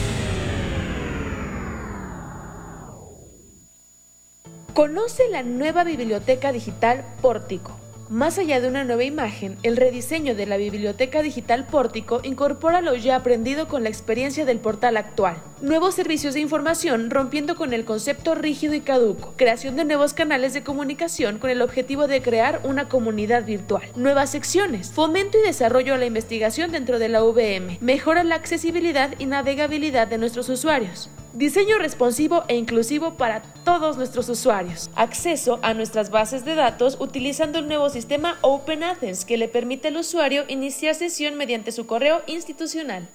Conoce 4.72 5.28
la 5.28 5.42
nueva 5.42 5.84
biblioteca 5.84 6.52
digital 6.52 7.04
Pórtico 7.20 7.77
más 8.10 8.38
allá 8.38 8.58
de 8.58 8.68
una 8.68 8.84
nueva 8.84 9.04
imagen, 9.04 9.58
el 9.62 9.76
rediseño 9.76 10.34
de 10.34 10.46
la 10.46 10.56
biblioteca 10.56 11.20
digital 11.20 11.66
Pórtico 11.66 12.20
incorpora 12.22 12.80
lo 12.80 12.96
ya 12.96 13.16
aprendido 13.16 13.68
con 13.68 13.82
la 13.82 13.90
experiencia 13.90 14.46
del 14.46 14.60
portal 14.60 14.96
actual. 14.96 15.36
Nuevos 15.60 15.94
servicios 15.94 16.32
de 16.32 16.40
información 16.40 17.10
rompiendo 17.10 17.54
con 17.54 17.74
el 17.74 17.84
concepto 17.84 18.34
rígido 18.34 18.72
y 18.72 18.80
caduco. 18.80 19.34
Creación 19.36 19.76
de 19.76 19.84
nuevos 19.84 20.14
canales 20.14 20.54
de 20.54 20.62
comunicación 20.62 21.38
con 21.38 21.50
el 21.50 21.60
objetivo 21.60 22.06
de 22.06 22.22
crear 22.22 22.62
una 22.64 22.88
comunidad 22.88 23.44
virtual. 23.44 23.82
Nuevas 23.94 24.30
secciones. 24.30 24.90
Fomento 24.90 25.36
y 25.36 25.42
desarrollo 25.42 25.92
a 25.92 25.98
la 25.98 26.06
investigación 26.06 26.72
dentro 26.72 26.98
de 26.98 27.10
la 27.10 27.22
VM. 27.22 27.76
Mejora 27.82 28.24
la 28.24 28.36
accesibilidad 28.36 29.16
y 29.18 29.26
navegabilidad 29.26 30.08
de 30.08 30.16
nuestros 30.16 30.48
usuarios. 30.48 31.10
Diseño 31.34 31.78
responsivo 31.78 32.44
e 32.48 32.56
inclusivo 32.56 33.14
para 33.14 33.42
todos 33.64 33.98
nuestros 33.98 34.28
usuarios. 34.30 34.90
Acceso 34.94 35.58
a 35.62 35.74
nuestras 35.74 36.10
bases 36.10 36.44
de 36.44 36.54
datos 36.54 36.96
utilizando 37.00 37.58
el 37.58 37.68
nuevo 37.68 37.90
sistema 37.90 38.38
Open 38.40 38.82
Athens 38.82 39.26
que 39.26 39.36
le 39.36 39.48
permite 39.48 39.88
al 39.88 39.98
usuario 39.98 40.44
iniciar 40.48 40.94
sesión 40.94 41.34
mediante 41.34 41.70
su 41.70 41.86
correo 41.86 42.22
institucional. 42.26 43.08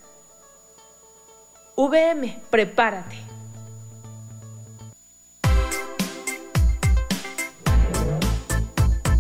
VM, 1.75 2.39
prepárate. 2.51 3.32